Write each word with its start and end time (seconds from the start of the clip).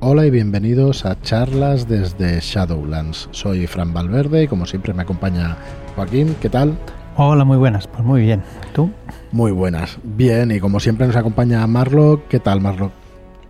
Hola 0.00 0.26
y 0.26 0.30
bienvenidos 0.30 1.04
a 1.06 1.20
charlas 1.20 1.88
desde 1.88 2.38
Shadowlands. 2.40 3.28
Soy 3.32 3.66
Fran 3.66 3.92
Valverde 3.92 4.44
y 4.44 4.48
como 4.48 4.66
siempre 4.66 4.92
me 4.94 5.02
acompaña 5.02 5.56
Joaquín. 5.94 6.36
¿Qué 6.40 6.48
tal? 6.48 6.76
Hola, 7.16 7.44
muy 7.44 7.56
buenas. 7.56 7.86
Pues 7.86 8.04
muy 8.04 8.22
bien. 8.22 8.42
¿Tú? 8.74 8.90
Muy 9.32 9.52
buenas. 9.52 9.98
Bien, 10.02 10.50
y 10.50 10.60
como 10.60 10.80
siempre 10.80 11.06
nos 11.06 11.16
acompaña 11.16 11.66
Marlock. 11.66 12.28
¿Qué 12.28 12.40
tal, 12.40 12.60
Marlock? 12.60 12.92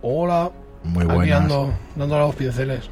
Hola. 0.01 0.51
Muy 0.83 1.03
Aquí 1.03 1.13
buenas. 1.13 1.41
ando, 1.41 1.73
dándole 1.95 2.23
a 2.23 2.27
los 2.27 2.35
pinceles. 2.35 2.89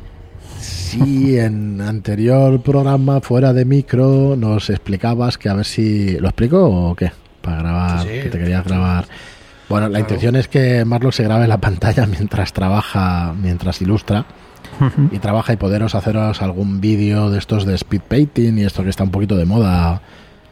Sí, 0.59 1.37
en 1.39 1.79
anterior 1.81 2.61
programa, 2.61 3.21
fuera 3.21 3.53
de 3.53 3.63
micro, 3.65 4.35
nos 4.35 4.69
explicabas 4.69 5.37
que 5.37 5.49
a 5.49 5.53
ver 5.53 5.65
si... 5.65 6.17
¿Lo 6.19 6.27
explico 6.27 6.63
o 6.89 6.95
qué? 6.95 7.11
Para 7.41 7.59
grabar, 7.59 8.01
Sí, 8.01 8.09
sí. 8.09 8.23
que 8.23 8.29
te 8.29 8.37
querías 8.39 8.65
grabar... 8.65 9.05
Bueno, 9.69 9.87
la 9.87 9.91
Claro. 9.91 9.99
intención 9.99 10.35
es 10.35 10.47
que 10.47 10.85
Marlock 10.85 11.13
se 11.13 11.23
grabe 11.23 11.47
la 11.47 11.57
pantalla 11.61 12.05
mientras 12.05 12.53
trabaja, 12.53 13.33
mientras 13.39 13.81
ilustra. 13.81 14.25
y 15.11 15.19
trabaja 15.19 15.53
y 15.53 15.55
poderos 15.57 15.95
haceros 15.95 16.41
algún 16.41 16.81
vídeo 16.81 17.29
de 17.29 17.37
estos 17.39 17.65
de 17.65 17.75
speed 17.75 18.01
painting 18.01 18.57
y 18.57 18.63
esto 18.63 18.83
que 18.83 18.89
está 18.89 19.03
un 19.03 19.11
poquito 19.11 19.37
de 19.37 19.45
moda 19.45 20.01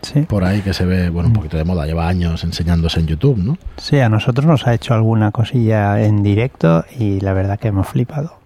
Sí. 0.02 0.22
por 0.22 0.44
ahí 0.46 0.62
que 0.62 0.74
se 0.74 0.86
ve, 0.86 1.10
bueno, 1.10 1.28
un 1.28 1.34
poquito 1.34 1.58
de 1.58 1.64
moda, 1.66 1.86
lleva 1.86 2.08
años 2.08 2.44
enseñándose 2.44 3.00
en 3.02 3.08
YouTube, 3.08 3.38
¿no? 3.38 3.58
Sí, 3.78 4.00
a 4.00 4.08
nosotros 4.10 4.46
nos 4.46 4.66
ha 4.68 4.74
hecho 4.74 4.94
alguna 4.94 5.32
cosilla 5.32 6.02
en 6.04 6.24
directo 6.24 6.86
y 6.98 7.20
la 7.22 7.34
verdad 7.34 7.58
que 7.60 7.70
hemos 7.70 7.88
flipado. 7.88 8.38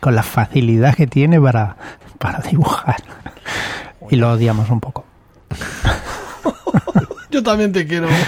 Con 0.00 0.14
la 0.14 0.22
facilidad 0.22 0.94
que 0.94 1.06
tiene 1.06 1.40
para, 1.40 1.76
para 2.18 2.40
dibujar. 2.40 2.96
Y 4.10 4.16
lo 4.16 4.32
odiamos 4.32 4.68
un 4.70 4.80
poco. 4.80 5.04
Yo 7.32 7.42
también 7.42 7.72
te 7.72 7.86
quiero. 7.86 8.08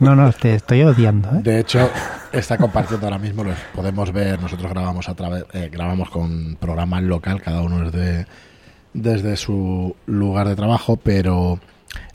No, 0.00 0.16
no, 0.16 0.32
te 0.32 0.54
estoy 0.54 0.82
odiando. 0.82 1.28
¿eh? 1.28 1.42
De 1.42 1.60
hecho, 1.60 1.90
está 2.32 2.56
compartiendo 2.56 3.06
ahora 3.06 3.18
mismo, 3.18 3.44
lo 3.44 3.52
podemos 3.74 4.10
ver, 4.14 4.40
nosotros 4.40 4.70
grabamos 4.70 5.10
a 5.10 5.14
través, 5.14 5.44
eh, 5.52 5.68
grabamos 5.70 6.08
con 6.08 6.56
programa 6.58 7.02
local, 7.02 7.42
cada 7.42 7.60
uno 7.60 7.90
desde, 7.90 8.26
desde 8.94 9.36
su 9.36 9.94
lugar 10.06 10.48
de 10.48 10.56
trabajo, 10.56 10.96
pero 10.96 11.60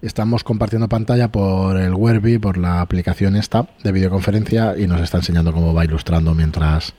estamos 0.02 0.44
compartiendo 0.44 0.90
pantalla 0.90 1.28
por 1.28 1.80
el 1.80 1.94
Werby, 1.94 2.40
por 2.40 2.58
la 2.58 2.82
aplicación 2.82 3.36
esta 3.36 3.68
de 3.84 3.92
videoconferencia 3.92 4.74
y 4.76 4.88
nos 4.88 5.02
está 5.02 5.20
enseñando 5.20 5.54
cómo 5.54 5.72
va 5.76 5.86
ilustrando 5.86 6.34
mientras, 6.34 6.96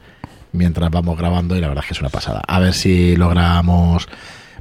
mientras 0.53 0.89
vamos 0.89 1.19
grabando 1.19 1.56
y 1.56 1.61
la 1.61 1.67
verdad 1.67 1.83
es 1.83 1.89
que 1.89 1.95
es 1.95 2.00
una 2.00 2.11
pasada. 2.11 2.43
A 2.47 2.61
ver 2.61 2.75
si 2.75 3.17
logramos 3.17 4.06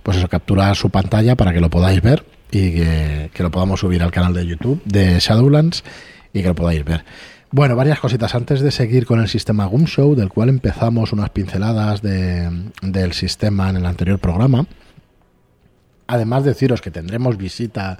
pues 0.01 0.17
eso, 0.17 0.27
capturar 0.27 0.75
su 0.75 0.89
pantalla 0.89 1.35
para 1.35 1.53
que 1.53 1.61
lo 1.61 1.69
podáis 1.69 2.01
ver 2.01 2.25
y 2.51 2.71
que, 2.73 3.29
que 3.33 3.43
lo 3.43 3.51
podamos 3.51 3.79
subir 3.79 4.01
al 4.03 4.11
canal 4.11 4.33
de 4.33 4.45
YouTube 4.45 4.81
de 4.85 5.19
Shadowlands 5.19 5.83
y 6.33 6.41
que 6.41 6.47
lo 6.47 6.55
podáis 6.55 6.83
ver. 6.85 7.03
Bueno, 7.51 7.75
varias 7.75 7.99
cositas. 7.99 8.35
Antes 8.35 8.59
de 8.61 8.71
seguir 8.71 9.05
con 9.05 9.19
el 9.21 9.27
sistema 9.29 9.65
Goom 9.65 9.85
Show, 9.85 10.15
del 10.15 10.29
cual 10.29 10.49
empezamos 10.49 11.13
unas 11.13 11.29
pinceladas 11.29 12.01
de- 12.01 12.69
del 12.81 13.13
sistema 13.13 13.69
en 13.69 13.77
el 13.77 13.85
anterior 13.85 14.19
programa, 14.19 14.65
además 16.07 16.43
de 16.43 16.49
deciros 16.51 16.81
que 16.81 16.91
tendremos 16.91 17.37
visita 17.37 17.99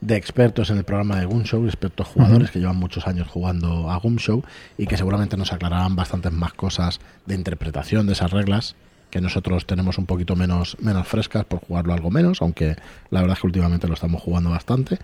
de 0.00 0.16
expertos 0.16 0.70
en 0.70 0.78
el 0.78 0.84
programa 0.84 1.18
de 1.18 1.26
Goom 1.26 1.42
Show, 1.42 1.64
expertos 1.66 2.06
jugadores 2.08 2.50
que 2.50 2.58
llevan 2.58 2.76
muchos 2.76 3.06
años 3.06 3.28
jugando 3.28 3.90
a 3.90 3.96
Goom 3.98 4.16
Show 4.16 4.42
y 4.78 4.86
que 4.86 4.96
seguramente 4.96 5.36
nos 5.36 5.52
aclararán 5.52 5.94
bastantes 5.96 6.32
más 6.32 6.52
cosas 6.54 7.00
de 7.26 7.34
interpretación 7.34 8.06
de 8.06 8.14
esas 8.14 8.30
reglas 8.30 8.76
que 9.10 9.20
nosotros 9.20 9.66
tenemos 9.66 9.98
un 9.98 10.06
poquito 10.06 10.36
menos, 10.36 10.76
menos 10.80 11.06
frescas 11.06 11.44
por 11.44 11.60
jugarlo 11.60 11.92
algo 11.92 12.10
menos, 12.10 12.40
aunque 12.42 12.76
la 13.10 13.20
verdad 13.20 13.36
es 13.36 13.40
que 13.40 13.46
últimamente 13.46 13.88
lo 13.88 13.94
estamos 13.94 14.22
jugando 14.22 14.50
bastante. 14.50 14.98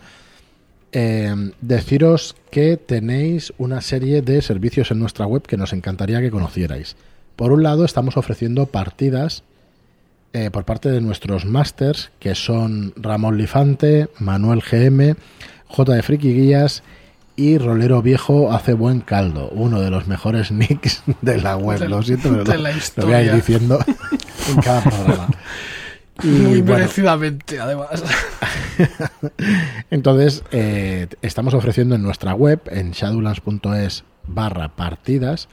Eh, 0.93 1.35
deciros 1.61 2.37
que 2.51 2.77
tenéis 2.77 3.53
una 3.59 3.81
serie 3.81 4.23
de 4.23 4.41
servicios 4.41 4.91
en 4.91 5.01
nuestra 5.01 5.27
web 5.27 5.43
que 5.43 5.57
nos 5.57 5.73
encantaría 5.73 6.21
que 6.21 6.31
conocierais. 6.31 6.97
Por 7.35 7.53
un 7.53 7.63
lado, 7.63 7.85
estamos 7.85 8.17
ofreciendo 8.17 8.67
partidas 8.67 9.43
eh, 10.33 10.51
por 10.51 10.65
parte 10.65 10.91
de 10.91 11.01
nuestros 11.01 11.45
masters, 11.45 12.11
que 12.19 12.35
son 12.35 12.93
Ramón 12.97 13.37
Lifante, 13.37 14.09
Manuel 14.19 14.63
GM, 14.63 15.17
J 15.67 15.95
de 15.95 16.03
Friki 16.03 16.33
Guías 16.33 16.83
y 17.37 17.59
Rolero 17.59 18.03
Viejo 18.03 18.53
hace 18.53 18.73
buen 18.73 19.01
caldo, 19.01 19.49
uno 19.51 19.81
de 19.81 19.91
los 19.91 20.07
mejores 20.09 20.51
nicks 20.53 21.03
de 21.21 21.39
la 21.41 21.57
web. 21.57 21.79
De- 21.79 21.89
lo 21.89 22.03
siento, 22.03 22.31
pero 22.31 22.45
de 22.45 22.57
lo, 22.57 22.63
la 22.63 22.71
lo 22.97 23.05
voy 23.07 23.15
a 23.15 23.23
ir 23.23 23.35
diciendo 23.35 23.79
en 24.51 24.57
cada 24.63 24.83
programa. 24.83 25.29
Y 26.23 26.29
Muy 26.29 26.63
bueno, 26.63 26.79
merecidamente, 26.79 27.61
además. 27.61 28.03
entonces, 29.91 30.43
eh, 30.51 31.09
estamos 31.23 31.55
ofreciendo 31.55 31.95
en 31.95 32.03
nuestra 32.03 32.35
web, 32.35 32.61
en 32.71 32.93
shadowlands.es 32.93 34.05
barra 34.27 34.75
partidas, 34.75 35.49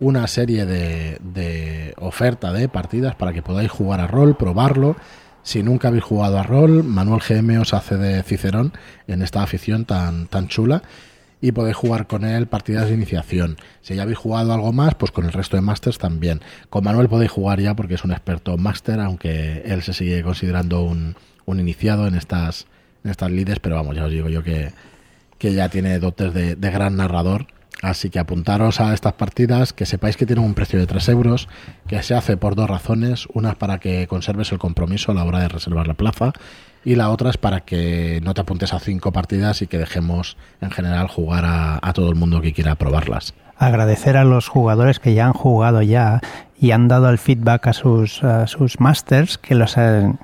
una 0.00 0.26
serie 0.26 0.66
de, 0.66 1.18
de 1.20 1.94
oferta 1.98 2.52
de 2.52 2.68
partidas 2.68 3.14
para 3.14 3.32
que 3.32 3.42
podáis 3.42 3.70
jugar 3.70 4.00
a 4.00 4.06
rol, 4.06 4.36
probarlo. 4.36 4.96
Si 5.42 5.62
nunca 5.62 5.88
habéis 5.88 6.04
jugado 6.04 6.38
a 6.38 6.42
rol, 6.42 6.82
Manuel 6.82 7.20
GM 7.20 7.58
os 7.60 7.72
hace 7.72 7.96
de 7.96 8.22
Cicerón 8.22 8.72
en 9.06 9.22
esta 9.22 9.42
afición 9.42 9.84
tan, 9.84 10.26
tan 10.26 10.48
chula 10.48 10.82
y 11.40 11.52
podéis 11.52 11.76
jugar 11.76 12.06
con 12.06 12.24
él 12.24 12.46
partidas 12.46 12.88
de 12.88 12.94
iniciación. 12.94 13.56
Si 13.82 13.94
ya 13.94 14.02
habéis 14.02 14.18
jugado 14.18 14.52
algo 14.52 14.72
más, 14.72 14.94
pues 14.94 15.12
con 15.12 15.26
el 15.26 15.32
resto 15.32 15.56
de 15.56 15.62
masters 15.62 15.98
también. 15.98 16.40
Con 16.70 16.84
Manuel 16.84 17.08
podéis 17.08 17.30
jugar 17.30 17.60
ya 17.60 17.74
porque 17.74 17.94
es 17.94 18.04
un 18.04 18.12
experto 18.12 18.56
máster, 18.56 19.00
aunque 19.00 19.62
él 19.64 19.82
se 19.82 19.92
sigue 19.92 20.22
considerando 20.22 20.82
un, 20.82 21.16
un 21.44 21.60
iniciado 21.60 22.06
en 22.06 22.14
estas, 22.14 22.66
en 23.04 23.10
estas 23.10 23.30
lides, 23.30 23.60
pero 23.60 23.76
vamos, 23.76 23.96
ya 23.96 24.04
os 24.04 24.10
digo 24.10 24.28
yo 24.28 24.42
que, 24.42 24.72
que 25.38 25.52
ya 25.54 25.68
tiene 25.68 25.98
dotes 25.98 26.32
de, 26.32 26.56
de 26.56 26.70
gran 26.70 26.96
narrador. 26.96 27.46
Así 27.82 28.08
que 28.08 28.18
apuntaros 28.18 28.80
a 28.80 28.94
estas 28.94 29.12
partidas, 29.12 29.72
que 29.74 29.84
sepáis 29.84 30.16
que 30.16 30.24
tienen 30.24 30.44
un 30.44 30.54
precio 30.54 30.78
de 30.78 30.86
3 30.86 31.08
euros, 31.10 31.46
que 31.86 32.02
se 32.02 32.14
hace 32.14 32.36
por 32.38 32.54
dos 32.54 32.68
razones. 32.70 33.26
Una 33.34 33.50
es 33.50 33.54
para 33.56 33.78
que 33.78 34.06
conserves 34.06 34.50
el 34.52 34.58
compromiso 34.58 35.12
a 35.12 35.14
la 35.14 35.24
hora 35.24 35.40
de 35.40 35.48
reservar 35.48 35.86
la 35.86 35.94
plaza 35.94 36.32
y 36.84 36.94
la 36.94 37.10
otra 37.10 37.30
es 37.30 37.36
para 37.36 37.60
que 37.60 38.20
no 38.24 38.32
te 38.32 38.40
apuntes 38.40 38.72
a 38.72 38.78
cinco 38.80 39.12
partidas 39.12 39.60
y 39.60 39.66
que 39.66 39.76
dejemos 39.76 40.36
en 40.62 40.70
general 40.70 41.08
jugar 41.08 41.44
a, 41.46 41.92
todo 41.92 42.08
el 42.08 42.14
mundo 42.14 42.40
que 42.40 42.52
quiera 42.54 42.76
probarlas. 42.76 43.34
Agradecer 43.58 44.16
a 44.16 44.24
los 44.24 44.48
jugadores 44.48 44.98
que 44.98 45.12
ya 45.14 45.26
han 45.26 45.32
jugado 45.32 45.82
ya 45.82 46.20
y 46.58 46.70
han 46.70 46.88
dado 46.88 47.10
el 47.10 47.18
feedback 47.18 47.66
a 47.66 47.72
sus, 47.74 48.22
a 48.24 48.46
sus 48.46 48.80
masters, 48.80 49.36
que 49.36 49.54
los 49.54 49.76
han- 49.76 50.18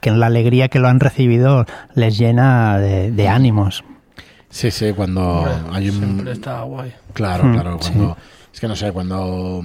que 0.00 0.10
la 0.10 0.26
alegría 0.26 0.68
que 0.68 0.80
lo 0.80 0.88
han 0.88 0.98
recibido 0.98 1.64
les 1.94 2.18
llena 2.18 2.78
de 2.78 3.28
ánimos. 3.28 3.84
Sí, 4.50 4.70
sí, 4.70 4.92
cuando 4.94 5.20
Hombre, 5.40 5.52
hay 5.72 5.90
un... 5.90 5.96
Siempre 5.98 6.32
está 6.32 6.62
guay. 6.62 6.92
Claro, 7.12 7.44
Hmm, 7.44 7.52
claro. 7.54 7.78
sí. 7.80 7.92
Cuando, 7.92 8.16
Es 8.52 8.60
que 8.60 8.68
no 8.68 8.76
sé, 8.76 8.92
cuando 8.92 9.62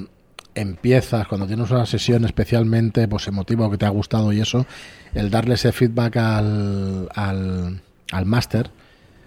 empiezas, 0.56 1.28
cuando 1.28 1.48
tienes 1.48 1.72
una 1.72 1.86
sesión 1.86 2.26
especialmente 2.26 3.08
pues 3.08 3.28
emotiva 3.28 3.66
o 3.68 3.72
que 3.72 3.78
te 3.78 3.86
ha 3.86 3.90
gustado 3.90 4.32
y 4.34 4.42
eso, 4.42 4.66
el 5.14 5.30
darle 5.32 5.56
ese 5.56 5.72
feedback 5.72 6.18
al, 6.18 7.10
al, 7.16 7.82
al 8.12 8.26
máster, 8.26 8.70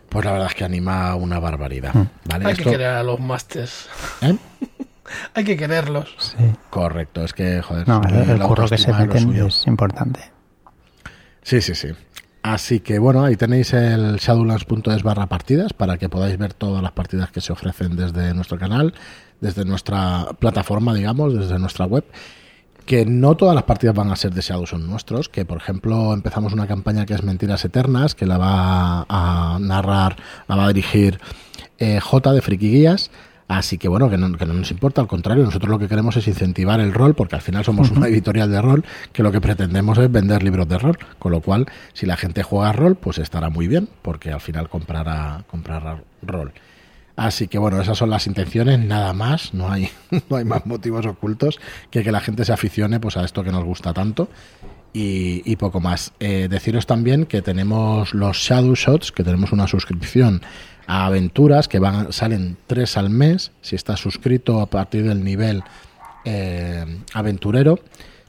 pues 0.08 0.24
la 0.24 0.32
verdad 0.32 0.48
es 0.48 0.54
que 0.54 0.64
anima 0.64 1.14
una 1.16 1.38
barbaridad. 1.40 1.94
Hmm. 1.94 2.08
¿vale? 2.26 2.46
Hay 2.46 2.52
Esto- 2.52 2.64
que 2.64 2.70
querer 2.70 2.88
a 2.88 3.02
los 3.02 3.18
masters. 3.18 3.88
¿eh? 4.20 4.36
Hay 5.34 5.44
que 5.44 5.56
quererlos. 5.56 6.14
Sí. 6.18 6.34
Correcto, 6.68 7.24
es 7.24 7.32
que, 7.32 7.62
joder, 7.62 7.86
No, 7.88 8.02
eh, 8.08 8.26
el 8.28 8.40
curro 8.40 8.68
que 8.68 8.76
se 8.76 8.92
meten 8.92 9.34
es 9.46 9.66
importante. 9.66 10.20
Sí, 11.42 11.60
sí, 11.60 11.74
sí. 11.76 11.88
Así 12.46 12.78
que 12.78 13.00
bueno, 13.00 13.24
ahí 13.24 13.34
tenéis 13.34 13.72
el 13.72 14.18
shadowlands.es 14.18 15.02
barra 15.02 15.26
partidas 15.26 15.72
para 15.72 15.98
que 15.98 16.08
podáis 16.08 16.38
ver 16.38 16.54
todas 16.54 16.80
las 16.80 16.92
partidas 16.92 17.32
que 17.32 17.40
se 17.40 17.52
ofrecen 17.52 17.96
desde 17.96 18.32
nuestro 18.34 18.56
canal, 18.56 18.94
desde 19.40 19.64
nuestra 19.64 20.28
plataforma, 20.38 20.94
digamos, 20.94 21.34
desde 21.34 21.58
nuestra 21.58 21.86
web. 21.86 22.04
Que 22.84 23.04
no 23.04 23.36
todas 23.36 23.56
las 23.56 23.64
partidas 23.64 23.96
van 23.96 24.12
a 24.12 24.16
ser 24.16 24.32
de 24.32 24.42
Shadow 24.42 24.64
son 24.64 24.86
nuestros, 24.86 25.28
que 25.28 25.44
por 25.44 25.56
ejemplo 25.58 26.12
empezamos 26.14 26.52
una 26.52 26.68
campaña 26.68 27.04
que 27.04 27.14
es 27.14 27.24
Mentiras 27.24 27.64
Eternas, 27.64 28.14
que 28.14 28.26
la 28.26 28.38
va 28.38 29.06
a 29.08 29.58
narrar, 29.60 30.14
la 30.46 30.54
va 30.54 30.66
a 30.66 30.68
dirigir 30.68 31.18
eh, 31.78 31.98
J 31.98 32.32
de 32.32 32.42
Friki 32.42 32.70
Guías. 32.70 33.10
Así 33.48 33.78
que 33.78 33.88
bueno, 33.88 34.10
que 34.10 34.16
no, 34.16 34.36
que 34.36 34.44
no 34.44 34.54
nos 34.54 34.70
importa, 34.72 35.00
al 35.00 35.06
contrario, 35.06 35.44
nosotros 35.44 35.70
lo 35.70 35.78
que 35.78 35.86
queremos 35.86 36.16
es 36.16 36.26
incentivar 36.26 36.80
el 36.80 36.92
rol, 36.92 37.14
porque 37.14 37.36
al 37.36 37.42
final 37.42 37.64
somos 37.64 37.90
una 37.90 38.08
editorial 38.08 38.50
de 38.50 38.60
rol, 38.60 38.84
que 39.12 39.22
lo 39.22 39.30
que 39.30 39.40
pretendemos 39.40 39.98
es 39.98 40.10
vender 40.10 40.42
libros 40.42 40.68
de 40.68 40.78
rol, 40.78 40.98
con 41.18 41.30
lo 41.30 41.40
cual, 41.40 41.66
si 41.92 42.06
la 42.06 42.16
gente 42.16 42.42
juega 42.42 42.72
rol, 42.72 42.96
pues 42.96 43.18
estará 43.18 43.48
muy 43.48 43.68
bien, 43.68 43.88
porque 44.02 44.32
al 44.32 44.40
final 44.40 44.68
comprará, 44.68 45.44
comprará 45.48 46.02
rol. 46.22 46.52
Así 47.14 47.48
que 47.48 47.58
bueno, 47.58 47.80
esas 47.80 47.96
son 47.96 48.10
las 48.10 48.26
intenciones, 48.26 48.78
nada 48.78 49.12
más, 49.12 49.54
no 49.54 49.70
hay, 49.70 49.88
no 50.28 50.36
hay 50.36 50.44
más 50.44 50.66
motivos 50.66 51.06
ocultos 51.06 51.58
que 51.90 52.02
que 52.02 52.12
la 52.12 52.20
gente 52.20 52.44
se 52.44 52.52
aficione 52.52 53.00
pues 53.00 53.16
a 53.16 53.24
esto 53.24 53.42
que 53.42 53.52
nos 53.52 53.64
gusta 53.64 53.94
tanto 53.94 54.28
y, 54.92 55.42
y 55.50 55.56
poco 55.56 55.80
más. 55.80 56.12
Eh, 56.20 56.48
deciros 56.50 56.86
también 56.86 57.24
que 57.24 57.42
tenemos 57.42 58.12
los 58.12 58.36
Shadow 58.36 58.74
Shots, 58.74 59.12
que 59.12 59.24
tenemos 59.24 59.52
una 59.52 59.66
suscripción 59.66 60.42
a 60.86 61.06
aventuras 61.06 61.68
que 61.68 61.78
van 61.78 62.12
salen 62.12 62.56
tres 62.66 62.96
al 62.96 63.10
mes, 63.10 63.52
si 63.60 63.76
estás 63.76 64.00
suscrito 64.00 64.60
a 64.60 64.66
partir 64.66 65.04
del 65.04 65.24
nivel 65.24 65.62
eh, 66.24 66.84
aventurero. 67.12 67.78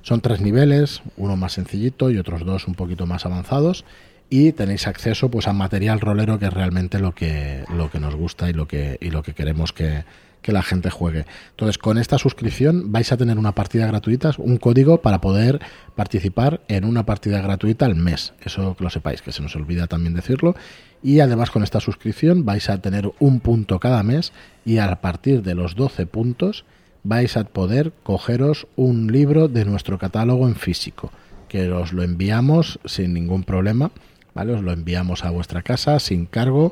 Son 0.01 0.21
tres 0.21 0.39
niveles, 0.42 1.01
uno 1.18 1.36
más 1.36 1.54
sencillito 1.54 2.09
y 2.09 2.18
otros 2.18 2.45
dos 2.45 2.68
un 2.68 2.75
poquito 2.75 3.06
más 3.06 3.25
avanzados. 3.25 3.86
Y 4.30 4.51
tenéis 4.51 4.88
acceso 4.88 5.30
pues 5.30 5.48
a 5.48 5.54
material 5.54 6.00
rolero 6.00 6.39
que 6.39 6.48
es 6.48 6.54
realmente 6.54 7.00
lo 7.00 7.13
que, 7.13 7.63
lo 7.74 7.89
que 7.89 8.00
nos 8.00 8.15
gusta 8.15 8.50
y 8.50 8.54
lo 8.54 8.68
que, 8.68 8.98
y 9.01 9.10
lo 9.10 9.24
que 9.24 9.33
queremos 9.33 9.71
que, 9.74 10.03
que 10.48 10.54
la 10.54 10.64
gente 10.64 10.90
juegue. 10.90 11.26
Entonces, 11.50 11.78
con 11.78 11.98
esta 11.98 12.18
suscripción 12.18 12.94
vais 12.94 13.12
a 13.12 13.18
tener 13.18 13.38
una 13.38 13.52
partida 13.52 13.86
gratuita, 13.86 14.32
un 14.38 14.56
código 14.56 15.02
para 15.02 15.20
poder 15.20 15.60
participar 15.94 16.62
en 16.70 16.86
una 16.86 17.06
partida 17.06 17.42
gratuita 17.42 17.86
al 17.86 17.96
mes. 17.96 18.32
Eso 18.42 18.74
que 18.78 18.86
lo 18.86 18.90
sepáis, 18.90 19.22
que 19.22 19.34
se 19.34 19.42
nos 19.42 19.58
olvida 19.58 19.88
también 19.88 20.14
decirlo. 20.14 20.56
Y 21.04 21.20
además 21.20 21.52
con 21.52 21.64
esta 21.64 21.82
suscripción 21.82 22.46
vais 22.46 22.70
a 22.70 22.82
tener 22.82 23.12
un 23.20 23.42
punto 23.42 23.82
cada 23.82 24.04
mes 24.04 24.32
y 24.64 24.78
a 24.78 25.02
partir 25.02 25.44
de 25.44 25.54
los 25.54 25.76
12 25.76 26.06
puntos 26.06 26.64
vais 27.04 27.36
a 27.36 27.44
poder 27.44 27.92
cogeros 28.04 28.68
un 28.78 29.12
libro 29.12 29.50
de 29.50 29.66
nuestro 29.66 30.00
catálogo 30.00 30.48
en 30.48 30.56
físico, 30.56 31.12
que 31.50 31.70
os 31.74 31.92
lo 31.92 32.04
enviamos 32.04 32.80
sin 32.86 33.14
ningún 33.14 33.44
problema, 33.44 33.92
¿vale? 34.34 34.54
Os 34.54 34.64
lo 34.64 34.72
enviamos 34.72 35.26
a 35.26 35.30
vuestra 35.30 35.62
casa 35.62 36.00
sin 36.00 36.26
cargo, 36.26 36.72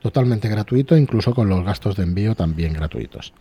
totalmente 0.00 0.48
gratuito, 0.48 0.96
incluso 0.96 1.34
con 1.34 1.48
los 1.48 1.64
gastos 1.64 1.96
de 1.96 2.02
envío 2.02 2.34
también 2.34 2.72
gratuitos. 2.72 3.32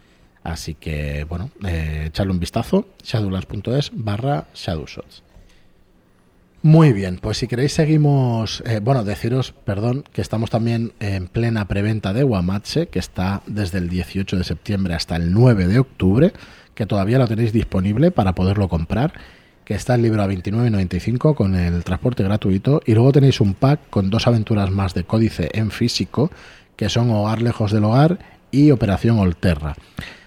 Así 0.43 0.75
que, 0.75 1.25
bueno, 1.25 1.49
eh, 1.65 2.05
echarle 2.07 2.31
un 2.31 2.39
vistazo, 2.39 2.87
shadowlands.es 3.03 3.91
barra 3.93 4.47
shadowshots. 4.53 5.23
Muy 6.61 6.91
bien, 6.91 7.19
pues 7.21 7.37
si 7.37 7.47
queréis 7.47 7.71
seguimos, 7.71 8.61
eh, 8.65 8.81
bueno, 8.81 9.05
deciros, 9.05 9.53
perdón, 9.63 10.03
que 10.11 10.21
estamos 10.21 10.49
también 10.49 10.91
en 10.99 11.27
plena 11.29 11.69
preventa 11.69 12.11
de 12.11 12.23
Guamache, 12.23 12.87
que 12.87 12.99
está 12.99 13.41
desde 13.47 13.77
el 13.77 13.87
18 13.87 14.35
de 14.35 14.43
septiembre 14.43 14.93
hasta 14.93 15.15
el 15.15 15.31
9 15.31 15.67
de 15.67 15.79
octubre, 15.79 16.33
que 16.75 16.85
todavía 16.85 17.17
lo 17.17 17.27
tenéis 17.29 17.53
disponible 17.53 18.11
para 18.11 18.35
poderlo 18.35 18.67
comprar, 18.67 19.13
que 19.69 19.75
está 19.75 19.93
el 19.93 20.01
libro 20.01 20.23
a 20.23 20.27
29.95 20.27 21.35
con 21.35 21.53
el 21.53 21.83
transporte 21.83 22.23
gratuito, 22.23 22.81
y 22.87 22.95
luego 22.95 23.11
tenéis 23.11 23.39
un 23.39 23.53
pack 23.53 23.81
con 23.91 24.09
dos 24.09 24.25
aventuras 24.25 24.71
más 24.71 24.95
de 24.95 25.03
códice 25.03 25.51
en 25.53 25.69
físico, 25.69 26.31
que 26.75 26.89
son 26.89 27.11
Hogar 27.11 27.43
lejos 27.43 27.71
del 27.71 27.83
hogar 27.83 28.17
y 28.49 28.71
Operación 28.71 29.19
Olterra. 29.19 29.75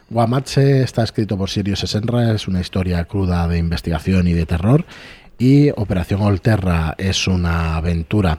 Guamache 0.09 0.85
está 0.85 1.03
escrito 1.03 1.37
por 1.37 1.51
Sirius 1.51 1.83
Esenra, 1.83 2.33
es 2.33 2.47
una 2.47 2.61
historia 2.61 3.05
cruda 3.07 3.49
de 3.49 3.59
investigación 3.59 4.29
y 4.29 4.33
de 4.33 4.47
terror 4.47 4.85
y 5.39 5.71
Operación 5.71 6.23
Olterra 6.23 6.95
es 6.97 7.27
una 7.27 7.75
aventura 7.75 8.39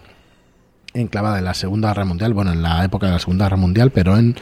enclavada 0.93 1.39
en 1.39 1.45
la 1.45 1.53
Segunda 1.53 1.89
Guerra 1.89 2.05
Mundial, 2.05 2.33
bueno, 2.33 2.51
en 2.51 2.61
la 2.61 2.83
época 2.83 3.07
de 3.07 3.13
la 3.13 3.19
Segunda 3.19 3.45
Guerra 3.45 3.57
Mundial, 3.57 3.91
pero 3.91 4.17
en, 4.17 4.35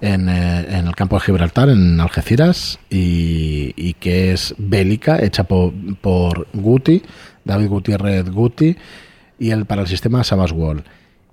en, 0.00 0.28
eh, 0.28 0.78
el 0.78 0.94
campo 0.94 1.16
de 1.16 1.20
Gibraltar, 1.20 1.68
en 1.68 2.00
Algeciras, 2.00 2.78
y, 2.90 3.94
que 3.94 4.32
es 4.32 4.54
bélica, 4.58 5.22
hecha 5.22 5.44
por, 5.44 5.72
por 6.00 6.46
Guti, 6.52 7.02
David 7.44 7.68
Gutiérrez 7.68 8.30
Guti, 8.30 8.76
y 9.38 9.50
el, 9.50 9.66
para 9.66 9.82
el 9.82 9.88
sistema 9.88 10.24
Savage 10.24 10.54
Wall. 10.54 10.84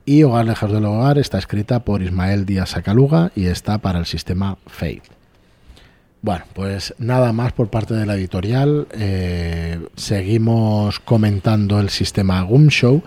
Y 0.06 0.24
Hogar 0.24 0.46
Lejos 0.46 0.72
del 0.72 0.86
Hogar 0.86 1.18
está 1.18 1.38
escrita 1.38 1.86
por 1.86 2.02
Ismael 2.02 2.46
Díaz 2.46 2.76
Acaluga 2.76 3.32
y 3.36 3.46
está 3.46 3.78
para 3.78 4.00
el 4.00 4.06
sistema 4.06 4.58
Fate. 4.68 5.04
Bueno, 6.22 6.46
pues 6.54 6.94
nada 7.00 7.34
más 7.34 7.52
por 7.52 7.70
parte 7.70 7.94
de 7.94 8.06
la 8.06 8.16
editorial. 8.16 8.88
Eh, 8.94 9.80
seguimos 9.96 11.00
comentando 11.00 11.80
el 11.80 11.90
sistema 11.90 12.42
Gumshow. 12.42 13.04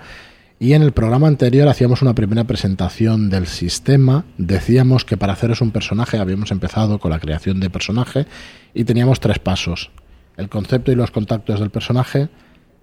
Y 0.59 0.73
en 0.73 0.81
el 0.81 0.93
programa 0.93 1.29
anterior 1.29 1.69
hacíamos 1.69 2.01
una 2.01 2.15
primera 2.15 2.45
presentación 2.45 3.29
del 3.29 3.47
sistema. 3.47 4.25
Decíamos 4.39 5.05
que 5.05 5.19
para 5.19 5.35
haceros 5.35 5.61
un 5.61 5.71
personaje 5.71 6.17
habíamos 6.17 6.51
empezado 6.51 6.99
con 6.99 7.11
la 7.11 7.19
creación 7.19 7.61
de 7.61 7.69
personaje 7.69 8.27
y 8.73 8.85
teníamos 8.85 9.21
tres 9.21 9.39
pasos. 9.39 9.91
El 10.39 10.49
concepto 10.49 10.91
y 10.91 10.95
los 10.95 11.11
contactos 11.11 11.61
del 11.61 11.69
personaje, 11.69 12.31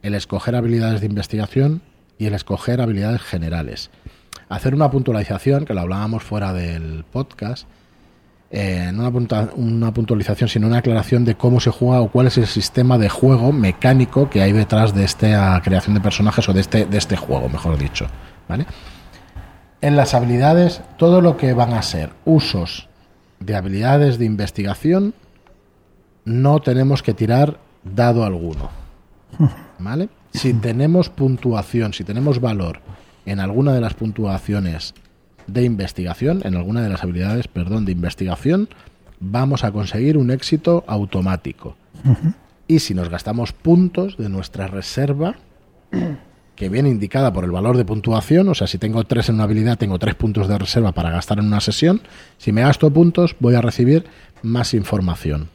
el 0.03 0.13
escoger 0.13 0.55
habilidades 0.55 1.01
de 1.01 1.07
investigación 1.07 1.81
y 2.19 2.27
el 2.27 2.35
escoger 2.35 2.79
habilidades 2.79 3.23
generales. 3.23 3.89
Hacer 4.49 4.75
una 4.75 4.91
puntualización, 4.91 5.65
que 5.65 5.73
lo 5.73 5.81
hablábamos 5.81 6.21
fuera 6.21 6.53
del 6.53 7.03
podcast, 7.11 7.67
eh, 8.55 8.91
no 8.93 9.07
una, 9.07 9.49
una 9.55 9.91
puntualización, 9.95 10.47
sino 10.47 10.67
una 10.67 10.77
aclaración 10.77 11.25
de 11.25 11.33
cómo 11.33 11.59
se 11.59 11.71
juega 11.71 12.01
o 12.01 12.11
cuál 12.11 12.27
es 12.27 12.37
el 12.37 12.45
sistema 12.45 12.99
de 12.99 13.09
juego 13.09 13.51
mecánico 13.51 14.29
que 14.29 14.43
hay 14.43 14.51
detrás 14.51 14.93
de 14.93 15.03
esta 15.05 15.59
creación 15.63 15.95
de 15.95 16.01
personajes 16.01 16.47
o 16.47 16.53
de 16.53 16.61
este, 16.61 16.85
de 16.85 16.97
este 16.99 17.17
juego, 17.17 17.49
mejor 17.49 17.79
dicho. 17.79 18.05
¿Vale? 18.47 18.67
En 19.81 19.95
las 19.95 20.13
habilidades, 20.13 20.83
todo 20.97 21.19
lo 21.19 21.35
que 21.35 21.53
van 21.53 21.73
a 21.73 21.81
ser 21.81 22.11
usos 22.25 22.89
de 23.39 23.55
habilidades 23.55 24.19
de 24.19 24.25
investigación, 24.25 25.15
no 26.23 26.59
tenemos 26.59 27.01
que 27.01 27.15
tirar 27.15 27.57
dado 27.83 28.23
alguno. 28.23 28.69
¿Vale? 29.79 30.09
Si 30.31 30.53
tenemos 30.53 31.09
puntuación, 31.09 31.93
si 31.93 32.03
tenemos 32.03 32.39
valor 32.39 32.81
en 33.25 33.39
alguna 33.39 33.73
de 33.73 33.81
las 33.81 33.95
puntuaciones 33.95 34.93
de 35.47 35.63
investigación, 35.63 36.41
en 36.43 36.55
alguna 36.55 36.81
de 36.81 36.89
las 36.89 37.03
habilidades, 37.03 37.47
perdón, 37.47 37.85
de 37.85 37.91
investigación, 37.91 38.69
vamos 39.19 39.63
a 39.63 39.71
conseguir 39.71 40.17
un 40.17 40.31
éxito 40.31 40.83
automático. 40.87 41.75
Y 42.67 42.79
si 42.79 42.93
nos 42.93 43.09
gastamos 43.09 43.51
puntos 43.51 44.17
de 44.17 44.29
nuestra 44.29 44.67
reserva, 44.67 45.35
que 46.55 46.69
viene 46.69 46.89
indicada 46.89 47.33
por 47.33 47.43
el 47.43 47.51
valor 47.51 47.77
de 47.77 47.85
puntuación, 47.85 48.47
o 48.49 48.55
sea, 48.55 48.67
si 48.67 48.77
tengo 48.77 49.03
tres 49.03 49.29
en 49.29 49.35
una 49.35 49.45
habilidad, 49.45 49.77
tengo 49.77 49.99
tres 49.99 50.15
puntos 50.15 50.47
de 50.47 50.57
reserva 50.57 50.91
para 50.91 51.09
gastar 51.09 51.39
en 51.39 51.45
una 51.45 51.59
sesión. 51.59 52.01
Si 52.37 52.51
me 52.51 52.61
gasto 52.61 52.91
puntos, 52.91 53.35
voy 53.39 53.55
a 53.55 53.61
recibir 53.61 54.05
más 54.41 54.73
información. 54.73 55.49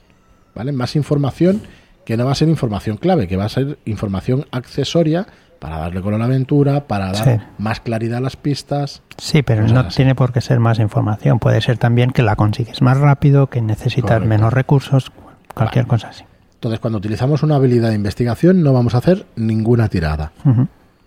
¿Vale? 0.55 0.73
Más 0.73 0.97
información 0.97 1.63
que 2.05 2.17
no 2.17 2.25
va 2.25 2.33
a 2.33 2.35
ser 2.35 2.49
información 2.49 2.97
clave, 2.97 3.29
que 3.29 3.37
va 3.37 3.45
a 3.45 3.49
ser 3.49 3.79
información 3.85 4.47
accesoria 4.51 5.27
para 5.59 5.79
darle 5.79 6.01
color 6.01 6.15
a 6.15 6.19
la 6.19 6.25
aventura, 6.27 6.87
para 6.87 7.13
dar 7.13 7.25
Sí. 7.39 7.45
más 7.59 7.81
claridad 7.81 8.19
a 8.19 8.21
las 8.21 8.37
pistas. 8.37 9.03
Sí, 9.17 9.43
pero 9.43 9.67
no 9.67 9.81
así. 9.81 9.97
tiene 9.97 10.15
por 10.15 10.33
qué 10.33 10.41
ser 10.41 10.61
más 10.61 10.79
información. 10.79 11.39
Puede 11.39 11.61
ser 11.61 11.79
también 11.79 12.11
que 12.13 12.23
la 12.23 12.37
consigues 12.37 12.81
más 12.83 12.99
rápido, 12.99 13.49
que 13.49 13.61
necesitas 13.61 14.11
Correcto. 14.13 14.29
menos 14.29 14.53
recursos, 14.53 15.11
cualquier 15.55 15.87
cosa 15.87 16.09
así. 16.09 16.25
Entonces, 16.55 16.81
cuando 16.81 16.99
utilizamos 16.99 17.43
una 17.43 17.57
habilidad 17.57 17.89
de 17.91 17.95
investigación, 17.95 18.63
no 18.63 18.73
vamos 18.73 18.95
a 18.95 18.99
hacer 18.99 19.27
ninguna 19.37 19.89
tirada. 19.89 20.33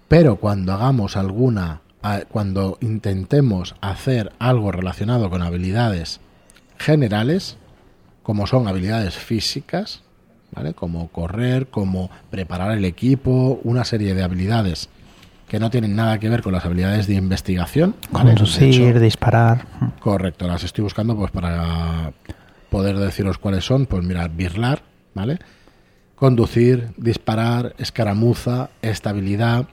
Pero 0.08 0.36
cuando 0.38 0.74
hagamos 0.74 1.18
alguna, 1.18 1.82
cuando 2.30 2.78
intentemos 2.82 3.76
hacer 3.82 4.32
algo 4.40 4.72
relacionado 4.72 5.30
con 5.30 5.42
habilidades 5.42 6.20
generales, 6.78 7.58
como 8.24 8.48
son 8.48 8.68
habilidades 8.68 9.16
físicas, 9.16 10.02
¿vale? 10.52 10.74
Como 10.74 11.08
correr, 11.10 11.68
como 11.68 12.10
preparar 12.30 12.78
el 12.78 12.86
equipo, 12.86 13.60
una 13.64 13.86
serie 13.86 14.14
de 14.14 14.24
habilidades 14.24 14.90
que 15.52 15.60
no 15.60 15.70
tienen 15.70 15.98
nada 15.98 16.18
que 16.18 16.30
ver 16.30 16.42
con 16.42 16.54
las 16.54 16.64
habilidades 16.64 17.08
de 17.08 17.16
investigación. 17.16 17.94
Conducir, 18.12 18.90
hecho, 18.90 19.00
disparar. 19.02 19.66
Correcto, 20.00 20.48
las 20.48 20.64
estoy 20.64 20.84
buscando 20.84 21.14
pues 21.18 21.30
para 21.32 22.14
poder 22.70 22.98
deciros 22.98 23.38
cuáles 23.38 23.66
son. 23.66 23.86
Pues 23.86 24.02
mira, 24.02 24.30
birlar, 24.30 24.84
¿vale? 25.14 25.40
Conducir, 26.16 26.94
disparar, 26.96 27.76
escaramuza, 27.80 28.70
estabilidad, 28.82 29.66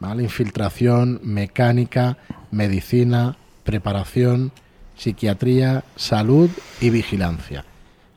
¿vale? 0.00 0.24
Infiltración, 0.24 1.20
mecánica, 1.22 2.18
medicina, 2.50 3.36
preparación, 3.62 4.50
psiquiatría, 4.96 5.84
salud 5.94 6.50
y 6.80 6.90
vigilancia. 6.90 7.64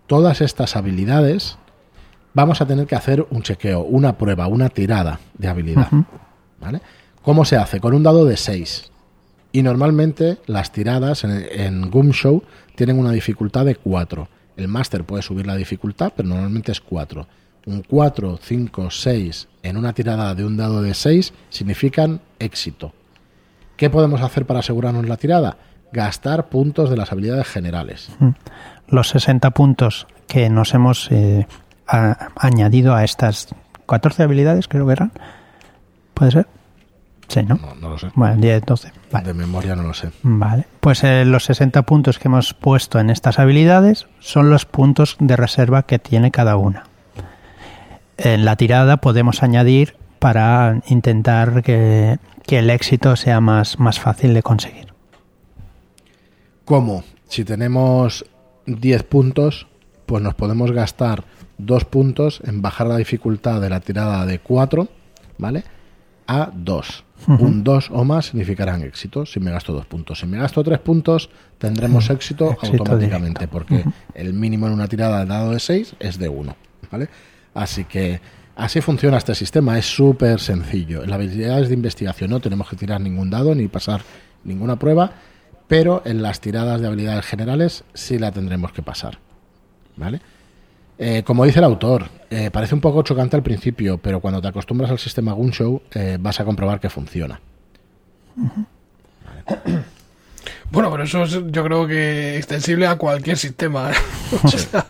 Todas 0.08 0.41
estas 0.41 0.75
habilidades 0.75 1.60
vamos 2.36 2.62
a 2.62 2.68
tener 2.68 2.86
que 2.86 2.96
hacer 2.96 3.25
un 3.32 3.42
chequeo, 3.42 3.82
una 3.82 4.15
prueba, 4.15 4.46
una 4.46 4.70
tirada 4.70 5.20
de 5.36 5.48
habilidad. 5.48 5.88
¿Vale? 6.62 6.82
¿Cómo 7.24 7.44
se 7.44 7.56
hace? 7.58 7.80
Con 7.80 7.96
un 7.96 8.04
dado 8.04 8.25
de 8.25 8.38
6. 8.38 8.92
Y 9.51 9.63
normalmente 9.63 10.38
las 10.46 10.72
tiradas 10.72 11.24
en, 11.24 11.32
en 11.32 11.89
Goom 11.89 12.12
Show 12.12 12.44
tienen 12.75 13.00
una 13.00 13.12
dificultad 13.12 13.65
de 13.65 13.75
4. 13.75 14.27
El 14.58 14.68
máster 14.68 15.04
puede 15.04 15.24
subir 15.24 15.48
la 15.48 15.56
dificultad, 15.56 16.13
pero 16.15 16.30
normalmente 16.30 16.72
es 16.72 16.82
4. 16.82 17.25
Un 17.65 17.82
4, 17.82 18.39
5, 18.42 18.92
6 18.92 19.48
en 19.63 19.77
una 19.77 19.94
tirada 19.94 20.36
de 20.36 20.46
un 20.46 20.56
dado 20.56 20.82
de 20.82 20.94
6 20.94 21.34
significan 21.50 22.22
éxito. 22.38 22.94
¿Qué 23.77 23.89
podemos 23.89 24.22
hacer 24.22 24.46
para 24.46 24.60
asegurarnos 24.60 25.08
la 25.08 25.18
tirada? 25.18 25.58
Gastar 25.92 26.50
puntos 26.50 26.89
de 26.89 26.98
las 26.98 27.12
habilidades 27.12 27.48
generales. 27.48 28.10
Los 28.88 29.10
60 29.10 29.51
puntos 29.51 30.08
que 30.27 30.50
nos 30.50 30.74
hemos 30.74 31.10
eh, 31.12 31.48
a- 31.88 32.30
añadido 32.36 32.96
a 32.96 33.04
estas 33.04 33.48
14 33.88 34.24
habilidades, 34.24 34.68
creo 34.68 34.86
que 34.88 34.94
eran. 34.94 35.12
¿Puede 36.13 36.32
ser? 36.32 36.48
Sí, 37.27 37.42
¿no? 37.44 37.56
No, 37.56 37.74
no 37.75 37.89
lo 37.89 37.98
sé. 37.98 38.08
Bueno, 38.13 38.36
10, 38.38 38.63
12. 38.65 38.92
Vale. 39.12 39.27
De 39.27 39.34
memoria 39.34 39.75
no 39.75 39.84
lo 39.84 39.94
sé. 39.94 40.12
Vale, 40.22 40.65
pues 40.80 41.04
eh, 41.04 41.25
los 41.25 41.46
60 41.46 41.82
puntos 41.82 42.20
que 42.20 42.27
hemos 42.27 42.54
puesto 42.54 43.00
en 43.00 43.10
estas 43.10 43.39
habilidades 43.39 44.06
son 44.20 44.50
los 44.51 44.65
puntos 44.65 45.18
de 45.20 45.36
reserva 45.36 45.84
que 45.84 45.98
tiene 46.00 46.30
cada 46.32 46.56
una. 46.56 46.84
En 48.18 48.46
la 48.46 48.56
tirada 48.56 48.98
podemos 48.98 49.42
añadir 49.44 49.96
para 50.20 50.82
intentar 50.88 51.63
que, 51.63 52.18
que 52.46 52.60
el 52.60 52.70
éxito 52.70 53.15
sea 53.15 53.42
más, 53.42 53.80
más 53.80 54.00
fácil 54.00 54.34
de 54.36 54.44
conseguir. 54.44 54.94
¿Cómo? 56.63 57.04
Si 57.27 57.44
tenemos 57.44 58.25
10 58.65 59.04
puntos, 59.04 59.68
pues 60.06 60.24
nos 60.24 60.34
podemos 60.36 60.72
gastar 60.72 61.24
2 61.58 61.86
puntos 61.86 62.42
en 62.44 62.62
bajar 62.62 62.88
la 62.88 62.98
dificultad 62.98 63.62
de 63.62 63.70
la 63.70 63.80
tirada 63.80 64.26
de 64.26 64.40
4, 64.40 64.88
¿vale? 65.38 65.64
A 66.28 66.52
2. 66.54 67.04
Un 67.28 67.64
2 67.64 67.92
o 67.92 68.04
más 68.04 68.28
significarán 68.28 68.82
éxito 68.84 69.26
si 69.26 69.40
me 69.40 69.50
gasto 69.52 69.74
dos 69.74 69.86
puntos. 69.86 70.20
Si 70.20 70.26
me 70.26 70.38
gasto 70.38 70.64
tres 70.64 70.80
puntos, 70.80 71.30
tendremos 71.58 72.10
éxito, 72.10 72.52
Éxito 72.52 72.84
automáticamente, 72.84 73.48
directo. 73.48 73.52
porque 73.52 73.86
el 74.14 74.34
mínimo 74.34 74.68
en 74.68 74.74
una 74.74 74.88
tirada 74.88 75.20
de 75.20 75.26
dado 75.26 75.52
de 75.52 75.60
6 75.60 75.96
es 76.00 76.20
de 76.20 76.28
1. 76.30 76.56
¿vale? 76.92 77.10
Así 77.54 77.86
que 77.86 78.20
así 78.56 78.82
funciona 78.82 79.18
este 79.18 79.34
sistema, 79.34 79.78
es 79.78 79.86
súper 79.86 80.40
sencillo. 80.40 81.04
En 81.04 81.10
las 81.10 81.18
habilidades 81.18 81.70
de 81.70 81.74
investigación 81.74 82.30
no 82.30 82.40
tenemos 82.40 82.70
que 82.70 82.76
tirar 82.76 83.00
ningún 83.00 83.30
dado 83.30 83.56
ni 83.56 83.68
pasar 83.68 84.02
ninguna 84.44 84.78
prueba, 84.78 85.12
pero 85.68 86.02
en 86.06 86.22
las 86.22 86.42
tiradas 86.42 86.82
de 86.82 86.88
habilidades 86.88 87.26
generales 87.26 87.84
sí 87.94 88.20
la 88.20 88.32
tendremos 88.32 88.72
que 88.72 88.82
pasar. 88.82 89.20
¿Vale? 89.96 90.20
Eh, 90.98 91.24
como 91.25 91.44
dice 91.44 91.60
el 91.60 91.66
autor, 91.66 92.06
eh, 92.30 92.50
parece 92.52 92.74
un 92.74 92.82
poco 92.82 93.04
chocante 93.04 93.36
al 93.36 93.44
principio, 93.44 93.98
pero 93.98 94.22
cuando 94.22 94.42
te 94.42 94.48
acostumbras 94.48 94.92
al 94.92 95.00
sistema 95.00 95.34
Gunshow 95.34 95.82
eh, 95.94 96.18
vas 96.20 96.40
a 96.40 96.46
comprobar 96.46 96.80
que 96.80 96.90
funciona. 96.90 97.40
Bueno, 100.72 100.91
pero 100.91 101.03
eso 101.03 101.24
es, 101.24 101.31
yo 101.51 101.63
creo 101.63 101.88
que 101.88 102.38
extensible 102.38 102.88
a 102.88 102.98
cualquier 102.98 103.38
sistema. 103.38 103.91
¿eh? 103.91 103.95
O 104.43 104.48
sea, 104.48 104.88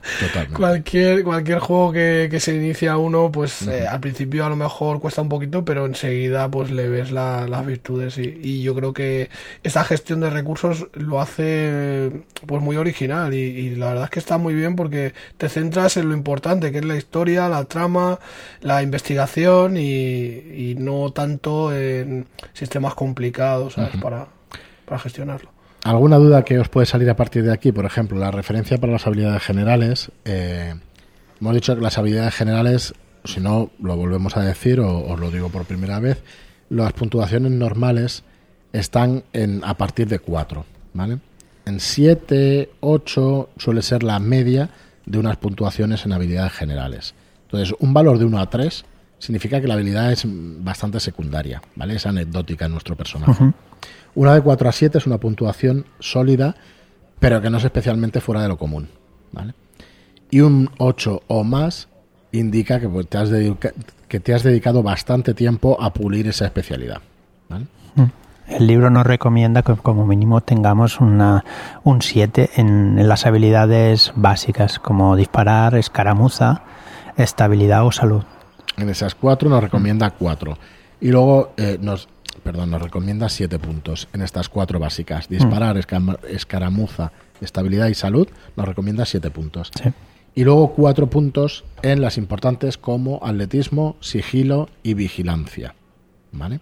cualquier, 0.53 1.23
cualquier 1.23 1.59
juego 1.59 1.91
que, 1.91 2.27
que 2.31 2.39
se 2.39 2.55
inicia 2.55 2.97
uno, 2.97 3.31
pues 3.31 3.67
eh, 3.67 3.85
al 3.87 3.99
principio 3.99 4.45
a 4.45 4.49
lo 4.49 4.55
mejor 4.55 4.99
cuesta 5.01 5.21
un 5.21 5.29
poquito, 5.29 5.65
pero 5.65 5.85
enseguida 5.85 6.49
pues 6.49 6.71
le 6.71 6.87
ves 6.89 7.11
la- 7.11 7.47
las 7.47 7.65
virtudes 7.65 8.17
y, 8.17 8.39
y 8.41 8.63
yo 8.63 8.73
creo 8.75 8.93
que 8.93 9.29
esta 9.63 9.83
gestión 9.83 10.21
de 10.21 10.29
recursos 10.29 10.87
lo 10.93 11.21
hace 11.21 12.11
pues 12.47 12.61
muy 12.63 12.77
original 12.77 13.33
y, 13.33 13.37
y 13.39 13.75
la 13.75 13.87
verdad 13.89 14.03
es 14.05 14.09
que 14.11 14.19
está 14.19 14.37
muy 14.37 14.53
bien 14.55 14.75
porque 14.77 15.13
te 15.37 15.49
centras 15.49 15.97
en 15.97 16.09
lo 16.09 16.15
importante 16.15 16.71
que 16.71 16.79
es 16.79 16.85
la 16.85 16.95
historia, 16.97 17.49
la 17.49 17.65
trama, 17.65 18.19
la 18.61 18.81
investigación 18.83 19.77
y, 19.77 19.81
y 19.83 20.75
no 20.79 21.11
tanto 21.11 21.75
en 21.75 22.27
sistemas 22.53 22.95
complicados 22.95 23.73
¿sabes? 23.73 23.97
para, 24.01 24.27
para 24.85 24.99
gestionarlo. 24.99 25.54
¿Alguna 25.85 26.17
duda 26.17 26.43
que 26.43 26.57
os 26.57 26.67
puede 26.67 26.87
salir 26.87 27.07
a 27.11 27.15
partir 27.15 27.43
de 27.43 27.53
aquí? 27.53 27.71
Por 27.71 27.85
ejemplo, 27.85 28.17
la 28.17 28.31
referencia 28.31 28.79
para 28.79 28.93
las 28.93 29.05
habilidades 29.05 29.43
generales. 29.43 30.11
eh, 30.25 30.73
hemos 31.39 31.53
dicho 31.53 31.75
que 31.75 31.81
las 31.81 31.99
habilidades 31.99 32.33
generales, 32.33 32.95
si 33.23 33.39
no 33.39 33.69
lo 33.79 33.95
volvemos 33.95 34.35
a 34.35 34.41
decir 34.41 34.79
o 34.79 35.05
os 35.05 35.19
lo 35.19 35.29
digo 35.29 35.49
por 35.49 35.65
primera 35.65 35.99
vez, 35.99 36.23
las 36.69 36.91
puntuaciones 36.93 37.51
normales 37.51 38.23
están 38.73 39.25
en, 39.31 39.61
a 39.63 39.77
partir 39.77 40.07
de 40.07 40.17
4. 40.17 40.65
¿vale? 40.95 41.19
En 41.67 41.79
7, 41.79 42.71
8 42.79 43.49
suele 43.55 43.83
ser 43.83 44.01
la 44.01 44.17
media 44.19 44.71
de 45.05 45.19
unas 45.19 45.37
puntuaciones 45.37 46.03
en 46.03 46.13
habilidades 46.13 46.53
generales. 46.53 47.13
Entonces, 47.43 47.75
un 47.77 47.93
valor 47.93 48.17
de 48.17 48.25
1 48.25 48.39
a 48.39 48.49
3 48.49 48.85
significa 49.19 49.61
que 49.61 49.67
la 49.67 49.75
habilidad 49.75 50.11
es 50.11 50.23
bastante 50.25 50.99
secundaria, 50.99 51.61
¿vale? 51.75 51.97
Es 51.97 52.07
anecdótica 52.07 52.65
en 52.65 52.71
nuestro 52.71 52.95
personaje. 52.95 53.53
Una 54.15 54.33
de 54.33 54.41
4 54.41 54.69
a 54.69 54.71
7 54.71 54.97
es 54.97 55.07
una 55.07 55.17
puntuación 55.17 55.85
sólida, 55.99 56.55
pero 57.19 57.41
que 57.41 57.49
no 57.49 57.57
es 57.57 57.65
especialmente 57.65 58.21
fuera 58.21 58.41
de 58.41 58.47
lo 58.47 58.57
común. 58.57 58.89
¿vale? 59.31 59.53
Y 60.31 60.41
un 60.41 60.69
8 60.77 61.23
o 61.27 61.43
más 61.43 61.89
indica 62.31 62.79
que, 62.79 62.89
pues, 62.89 63.07
te 63.07 63.17
has 63.17 63.29
que 64.07 64.19
te 64.19 64.33
has 64.33 64.43
dedicado 64.43 64.83
bastante 64.83 65.33
tiempo 65.33 65.77
a 65.81 65.91
pulir 65.91 66.27
esa 66.27 66.45
especialidad. 66.45 67.01
¿vale? 67.49 67.65
El 68.47 68.67
libro 68.67 68.91
nos 68.91 69.05
recomienda 69.07 69.63
que 69.63 69.73
como 69.75 70.05
mínimo 70.05 70.41
tengamos 70.41 71.01
una, 71.01 71.43
un 71.83 72.01
7 72.01 72.51
en, 72.57 72.99
en 72.99 73.07
las 73.07 73.25
habilidades 73.25 74.13
básicas, 74.15 74.77
como 74.77 75.15
disparar, 75.15 75.75
escaramuza, 75.75 76.61
estabilidad 77.17 77.85
o 77.85 77.91
salud. 77.91 78.23
En 78.77 78.89
esas 78.89 79.15
4 79.15 79.49
nos 79.49 79.63
recomienda 79.63 80.11
4. 80.11 80.57
Y 81.01 81.09
luego 81.09 81.53
eh, 81.57 81.77
nos, 81.81 82.07
perdón, 82.43 82.71
nos 82.71 82.81
recomienda 82.81 83.29
7 83.29 83.59
puntos 83.59 84.07
en 84.13 84.21
estas 84.21 84.49
4 84.49 84.79
básicas. 84.79 85.27
Disparar, 85.29 85.77
escama- 85.77 86.19
escaramuza, 86.29 87.11
estabilidad 87.41 87.87
y 87.87 87.93
salud 87.95 88.27
nos 88.55 88.67
recomienda 88.67 89.05
7 89.05 89.29
puntos. 89.31 89.71
Sí. 89.81 89.89
Y 90.37 90.43
luego 90.43 90.73
cuatro 90.73 91.07
puntos 91.09 91.63
en 91.81 92.01
las 92.01 92.17
importantes 92.17 92.77
como 92.77 93.19
atletismo, 93.23 93.95
sigilo 94.01 94.67
y 94.83 94.93
vigilancia. 94.93 95.75
¿Vale? 96.33 96.59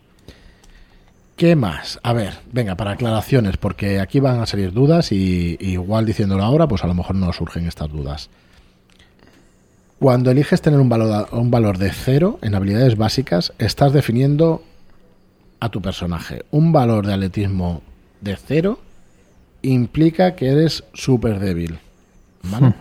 ¿Qué 1.35 1.55
más? 1.55 1.99
A 2.03 2.13
ver, 2.13 2.33
venga, 2.51 2.75
para 2.75 2.91
aclaraciones, 2.91 3.57
porque 3.57 3.99
aquí 3.99 4.19
van 4.19 4.39
a 4.39 4.45
salir 4.45 4.71
dudas 4.73 5.11
y, 5.11 5.57
y 5.59 5.71
igual 5.71 6.05
diciéndolo 6.05 6.43
ahora, 6.43 6.67
pues 6.67 6.83
a 6.83 6.87
lo 6.87 6.93
mejor 6.93 7.15
no 7.15 7.33
surgen 7.33 7.65
estas 7.65 7.89
dudas. 7.91 8.29
Cuando 9.99 10.31
eliges 10.31 10.61
tener 10.61 10.79
un 10.79 10.89
valor, 10.89 11.29
un 11.31 11.49
valor 11.49 11.77
de 11.77 11.91
cero 11.91 12.37
en 12.41 12.55
habilidades 12.55 12.97
básicas, 12.97 13.53
estás 13.57 13.93
definiendo 13.93 14.61
a 15.63 15.69
tu 15.69 15.81
personaje. 15.81 16.43
Un 16.51 16.71
valor 16.71 17.05
de 17.07 17.13
atletismo 17.13 17.81
de 18.21 18.35
cero 18.35 18.79
implica 19.61 20.35
que 20.35 20.49
eres 20.49 20.83
súper 20.93 21.39
débil. 21.39 21.79
¿Vale? 22.43 22.73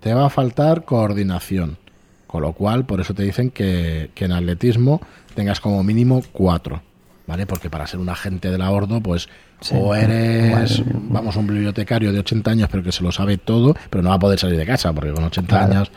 Te 0.00 0.12
va 0.14 0.26
a 0.26 0.30
faltar 0.30 0.84
coordinación. 0.84 1.78
Con 2.26 2.42
lo 2.42 2.52
cual, 2.52 2.84
por 2.84 3.00
eso 3.00 3.14
te 3.14 3.22
dicen 3.22 3.50
que, 3.50 4.10
que 4.14 4.24
en 4.26 4.32
atletismo 4.32 5.00
tengas 5.34 5.60
como 5.60 5.82
mínimo 5.82 6.22
cuatro. 6.32 6.82
¿Vale? 7.26 7.46
Porque 7.46 7.70
para 7.70 7.86
ser 7.86 7.98
un 8.00 8.08
agente 8.08 8.50
de 8.50 8.58
la 8.58 8.70
Ordo, 8.70 9.00
pues 9.00 9.28
Sí, 9.62 9.74
o 9.76 9.94
eres, 9.94 10.78
igual. 10.80 11.00
vamos, 11.08 11.34
un 11.36 11.46
bibliotecario 11.46 12.12
de 12.12 12.18
80 12.18 12.50
años, 12.50 12.68
pero 12.70 12.82
que 12.82 12.92
se 12.92 13.02
lo 13.02 13.10
sabe 13.10 13.38
todo, 13.38 13.74
pero 13.88 14.02
no 14.02 14.10
va 14.10 14.16
a 14.16 14.18
poder 14.18 14.38
salir 14.38 14.58
de 14.58 14.66
casa, 14.66 14.92
porque 14.92 15.12
con 15.12 15.24
80 15.24 15.48
Claro. 15.48 15.72
años 15.72 15.90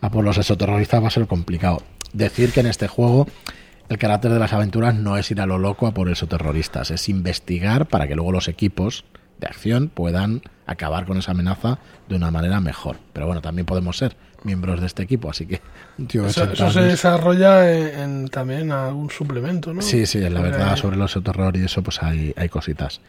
a 0.00 0.10
por 0.10 0.24
los 0.24 0.36
exoterroristas 0.36 1.00
va 1.02 1.06
a 1.06 1.10
ser 1.10 1.26
complicado. 1.28 1.80
Decir 2.12 2.50
que 2.52 2.60
en 2.60 2.66
este 2.66 2.88
juego 2.88 3.28
el 3.88 3.98
carácter 3.98 4.32
de 4.32 4.38
las 4.38 4.52
aventuras 4.52 4.94
no 4.94 5.16
es 5.16 5.30
ir 5.30 5.40
a 5.40 5.46
lo 5.46 5.58
loco 5.58 5.86
a 5.86 5.92
por 5.92 6.08
exoterroristas, 6.08 6.90
es 6.90 7.08
investigar 7.08 7.86
para 7.86 8.08
que 8.08 8.14
luego 8.14 8.32
los 8.32 8.48
equipos 8.48 9.04
de 9.40 9.46
acción 9.46 9.88
puedan 9.88 10.42
acabar 10.66 11.04
con 11.06 11.18
esa 11.18 11.32
amenaza 11.32 11.78
de 12.08 12.16
una 12.16 12.30
manera 12.30 12.60
mejor. 12.60 12.96
Pero 13.12 13.26
bueno, 13.26 13.42
también 13.42 13.66
podemos 13.66 13.98
ser 13.98 14.16
miembros 14.42 14.80
de 14.80 14.86
este 14.86 15.02
equipo, 15.02 15.30
así 15.30 15.46
que 15.46 15.60
tío 16.06 16.26
Eso, 16.26 16.42
80 16.42 16.52
eso 16.52 16.70
se 16.70 16.82
desarrolla 16.82 17.70
en, 17.70 18.00
en 18.00 18.28
también 18.28 18.72
algún 18.72 19.10
suplemento, 19.10 19.74
¿no? 19.74 19.82
Sí, 19.82 20.06
sí, 20.06 20.20
la 20.20 20.40
verdad, 20.40 20.76
sobre 20.76 20.96
los 20.96 21.12
terror 21.22 21.56
y 21.56 21.64
eso, 21.64 21.82
pues 21.82 22.02
hay, 22.02 22.32
hay 22.36 22.48
cositas 22.48 23.00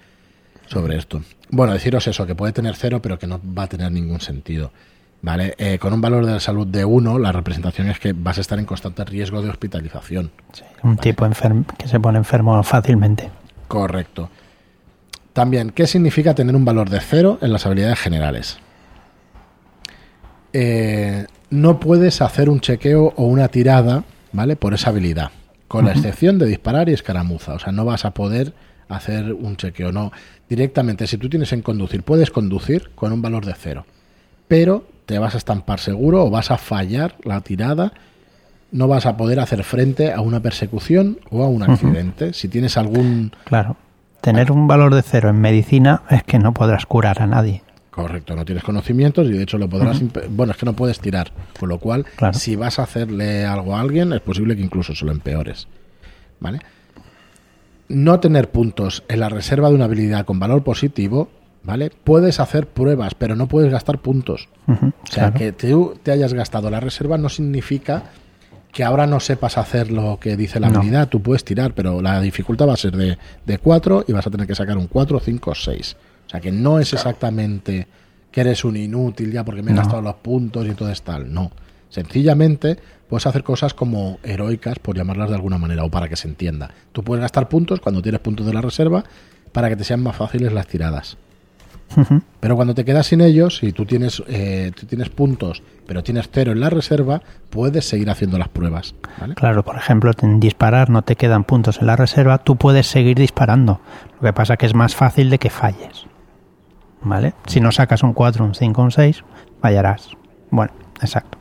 sobre 0.67 0.97
esto. 0.97 1.21
Bueno, 1.49 1.73
deciros 1.73 2.07
eso, 2.07 2.25
que 2.25 2.35
puede 2.35 2.53
tener 2.53 2.75
cero, 2.75 3.01
pero 3.01 3.19
que 3.19 3.27
no 3.27 3.39
va 3.57 3.63
a 3.63 3.67
tener 3.67 3.91
ningún 3.91 4.19
sentido. 4.19 4.71
¿Vale? 5.21 5.55
Eh, 5.57 5.79
con 5.79 5.91
un 5.91 6.01
valor 6.01 6.25
de 6.25 6.39
salud 6.39 6.67
de 6.67 6.85
1, 6.85 7.17
la 7.17 7.31
representación 7.31 7.89
es 7.89 7.99
que 7.99 8.13
vas 8.13 8.37
a 8.37 8.41
estar 8.41 8.59
en 8.59 8.65
constante 8.65 9.03
riesgo 9.05 9.41
de 9.41 9.49
hospitalización. 9.49 10.31
Un 10.83 10.97
tipo 10.97 11.27
que 11.77 11.87
se 11.87 11.99
pone 11.99 12.19
enfermo 12.19 12.61
fácilmente. 12.61 13.31
Correcto. 13.67 14.29
También, 15.33 15.71
¿qué 15.71 15.87
significa 15.87 16.33
tener 16.33 16.55
un 16.55 16.63
valor 16.63 16.89
de 16.89 16.99
cero 16.99 17.39
en 17.41 17.51
las 17.51 17.65
habilidades 17.65 17.99
generales? 17.99 18.59
Eh, 20.53 21.25
no 21.49 21.79
puedes 21.79 22.21
hacer 22.21 22.49
un 22.49 22.61
chequeo 22.61 23.13
o 23.17 23.25
una 23.25 23.49
tirada, 23.49 24.05
¿vale? 24.31 24.55
Por 24.55 24.73
esa 24.73 24.91
habilidad, 24.91 25.31
con 25.67 25.85
la 25.85 25.91
excepción 25.91 26.39
de 26.39 26.45
disparar 26.45 26.87
y 26.87 26.93
escaramuza. 26.93 27.55
O 27.55 27.59
sea, 27.59 27.73
no 27.73 27.83
vas 27.83 28.05
a 28.05 28.11
poder 28.11 28.53
hacer 28.87 29.33
un 29.33 29.57
chequeo, 29.57 29.91
no. 29.91 30.11
Directamente, 30.47 31.07
si 31.07 31.17
tú 31.17 31.27
tienes 31.27 31.51
en 31.51 31.61
conducir, 31.61 32.03
puedes 32.03 32.31
conducir 32.31 32.91
con 32.95 33.11
un 33.11 33.21
valor 33.21 33.45
de 33.45 33.53
cero, 33.57 33.85
pero 34.47 34.85
te 35.05 35.19
vas 35.19 35.35
a 35.35 35.37
estampar 35.37 35.79
seguro 35.79 36.23
o 36.25 36.29
vas 36.29 36.51
a 36.51 36.57
fallar 36.57 37.15
la 37.23 37.41
tirada 37.41 37.93
no 38.71 38.87
vas 38.87 39.05
a 39.05 39.15
poder 39.15 39.39
hacer 39.39 39.63
frente 39.63 40.11
a 40.11 40.19
una 40.21 40.41
persecución 40.41 41.19
o 41.29 41.43
a 41.43 41.47
un 41.47 41.63
accidente. 41.63 42.33
Si 42.33 42.49
tienes 42.49 42.75
algún... 42.77 43.31
Claro. 43.45 43.77
Tener 44.19 44.51
un 44.51 44.67
valor 44.67 44.93
de 44.95 45.01
cero 45.01 45.29
en 45.29 45.39
medicina 45.39 46.01
es 46.09 46.23
que 46.23 46.39
no 46.39 46.53
podrás 46.53 46.85
curar 46.85 47.21
a 47.21 47.27
nadie. 47.27 47.61
Correcto, 47.91 48.35
no 48.35 48.43
tienes 48.43 48.63
conocimientos 48.65 49.27
y 49.27 49.31
de 49.31 49.43
hecho 49.43 49.57
lo 49.57 49.69
podrás... 49.69 50.01
Bueno, 50.29 50.51
es 50.51 50.57
que 50.57 50.65
no 50.65 50.73
puedes 50.73 50.99
tirar. 50.99 51.31
Con 51.57 51.69
lo 51.69 51.77
cual, 51.77 52.05
Claro. 52.17 52.37
si 52.37 52.57
vas 52.57 52.79
a 52.79 52.83
hacerle 52.83 53.45
algo 53.45 53.77
a 53.77 53.79
alguien, 53.81 54.11
es 54.11 54.19
posible 54.21 54.57
que 54.57 54.63
incluso 54.63 54.93
se 54.93 55.05
lo 55.05 55.11
empeores. 55.13 55.67
¿Vale? 56.41 56.59
No 57.87 58.19
tener 58.19 58.49
puntos 58.49 59.03
en 59.07 59.19
la 59.21 59.29
reserva 59.29 59.69
de 59.69 59.75
una 59.75 59.85
habilidad 59.85 60.25
con 60.25 60.39
valor 60.39 60.63
positivo, 60.63 61.29
¿vale? 61.65 61.91
Puedes 62.03 62.39
hacer 62.39 62.67
pruebas, 62.67 63.13
pero 63.15 63.35
no 63.35 63.47
puedes 63.47 63.71
gastar 63.71 63.99
puntos. 63.99 64.47
O 64.67 64.73
sea, 65.09 65.31
claro. 65.31 65.33
que 65.33 65.51
tú 65.51 65.97
te 66.03 66.11
hayas 66.11 66.33
gastado 66.33 66.69
la 66.69 66.79
reserva 66.79 67.17
no 67.17 67.29
significa 67.29 68.03
que 68.71 68.83
ahora 68.83 69.07
no 69.07 69.19
sepas 69.19 69.57
hacer 69.57 69.89
lo 69.91 70.19
que 70.19 70.35
dice 70.35 70.59
la 70.59 70.69
No. 70.69 70.79
habilidad. 70.79 71.07
Tú 71.07 71.21
puedes 71.21 71.43
tirar, 71.45 71.73
pero 71.73 72.01
la 72.01 72.19
dificultad 72.21 72.67
va 72.67 72.73
a 72.73 72.77
ser 72.77 72.95
de, 72.97 73.17
de 73.45 73.57
4 73.57 74.05
y 74.07 74.11
vas 74.13 74.27
a 74.27 74.31
tener 74.31 74.45
que 74.47 74.55
sacar 74.55 74.77
un 74.77 74.87
4, 74.87 75.19
5, 75.19 75.55
6. 75.55 75.95
O 76.27 76.29
sea, 76.29 76.39
que 76.41 76.51
no 76.51 76.79
es 76.79 76.91
exactamente 76.93 77.87
que 78.31 78.41
eres 78.41 78.65
un 78.65 78.75
inútil 78.75 79.31
ya 79.31 79.45
porque 79.45 79.63
me 79.63 79.71
he 79.71 79.73
No. 79.73 79.81
gastado 79.81 80.01
los 80.01 80.15
puntos 80.15 80.65
y 80.65 80.69
entonces 80.69 81.01
tal. 81.03 81.33
No. 81.33 81.51
Sencillamente 81.89 82.77
puedes 83.07 83.25
hacer 83.25 83.43
cosas 83.43 83.73
como 83.73 84.19
heroicas, 84.23 84.77
por 84.79 84.97
llamarlas 84.97 85.29
de 85.29 85.35
alguna 85.35 85.57
manera, 85.57 85.83
o 85.85 85.89
para 85.89 86.09
que 86.09 86.17
se 86.17 86.27
entienda. 86.27 86.71
Tú 86.91 87.03
puedes 87.03 87.21
gastar 87.21 87.47
puntos 87.47 87.79
cuando 87.79 88.01
tienes 88.01 88.19
puntos 88.19 88.45
de 88.45 88.53
la 88.53 88.61
reserva 88.61 89.03
para 89.53 89.69
que 89.69 89.77
te 89.77 89.85
sean 89.85 90.03
más 90.03 90.17
fáciles 90.17 90.51
las 90.51 90.67
tiradas. 90.67 91.15
Pero 92.39 92.55
cuando 92.55 92.73
te 92.73 92.83
quedas 92.83 93.07
sin 93.07 93.21
ellos, 93.21 93.57
si 93.57 93.71
tú 93.71 93.85
tienes, 93.85 94.21
eh, 94.27 94.71
tú 94.77 94.85
tienes 94.85 95.09
puntos, 95.09 95.63
pero 95.87 96.03
tienes 96.03 96.29
cero 96.31 96.51
en 96.51 96.59
la 96.59 96.69
reserva, 96.69 97.21
puedes 97.49 97.87
seguir 97.87 98.09
haciendo 98.09 98.37
las 98.37 98.49
pruebas. 98.49 98.95
¿vale? 99.19 99.35
Claro, 99.35 99.63
por 99.63 99.77
ejemplo, 99.77 100.11
en 100.21 100.39
disparar 100.39 100.89
no 100.89 101.03
te 101.03 101.15
quedan 101.15 101.43
puntos 101.43 101.79
en 101.79 101.87
la 101.87 101.95
reserva, 101.95 102.39
tú 102.39 102.57
puedes 102.57 102.87
seguir 102.87 103.17
disparando. 103.17 103.79
Lo 104.19 104.27
que 104.27 104.33
pasa 104.33 104.57
que 104.57 104.65
es 104.65 104.73
más 104.73 104.95
fácil 104.95 105.29
de 105.29 105.39
que 105.39 105.49
falles. 105.49 106.05
¿Vale? 107.01 107.33
Si 107.47 107.61
no 107.61 107.71
sacas 107.71 108.03
un 108.03 108.13
4, 108.13 108.43
un 108.43 108.55
5, 108.55 108.81
un 108.81 108.91
6, 108.91 109.23
fallarás. 109.61 110.09
Bueno, 110.49 110.73
exacto. 111.01 111.37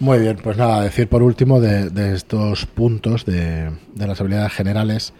Muy 0.00 0.18
bien, 0.18 0.38
pues 0.42 0.56
nada, 0.56 0.82
decir 0.82 1.08
por 1.08 1.22
último 1.22 1.60
de, 1.60 1.90
de 1.90 2.14
estos 2.14 2.66
puntos 2.66 3.24
de, 3.24 3.70
de 3.94 4.06
las 4.06 4.20
habilidades 4.20 4.52
generales, 4.52 5.14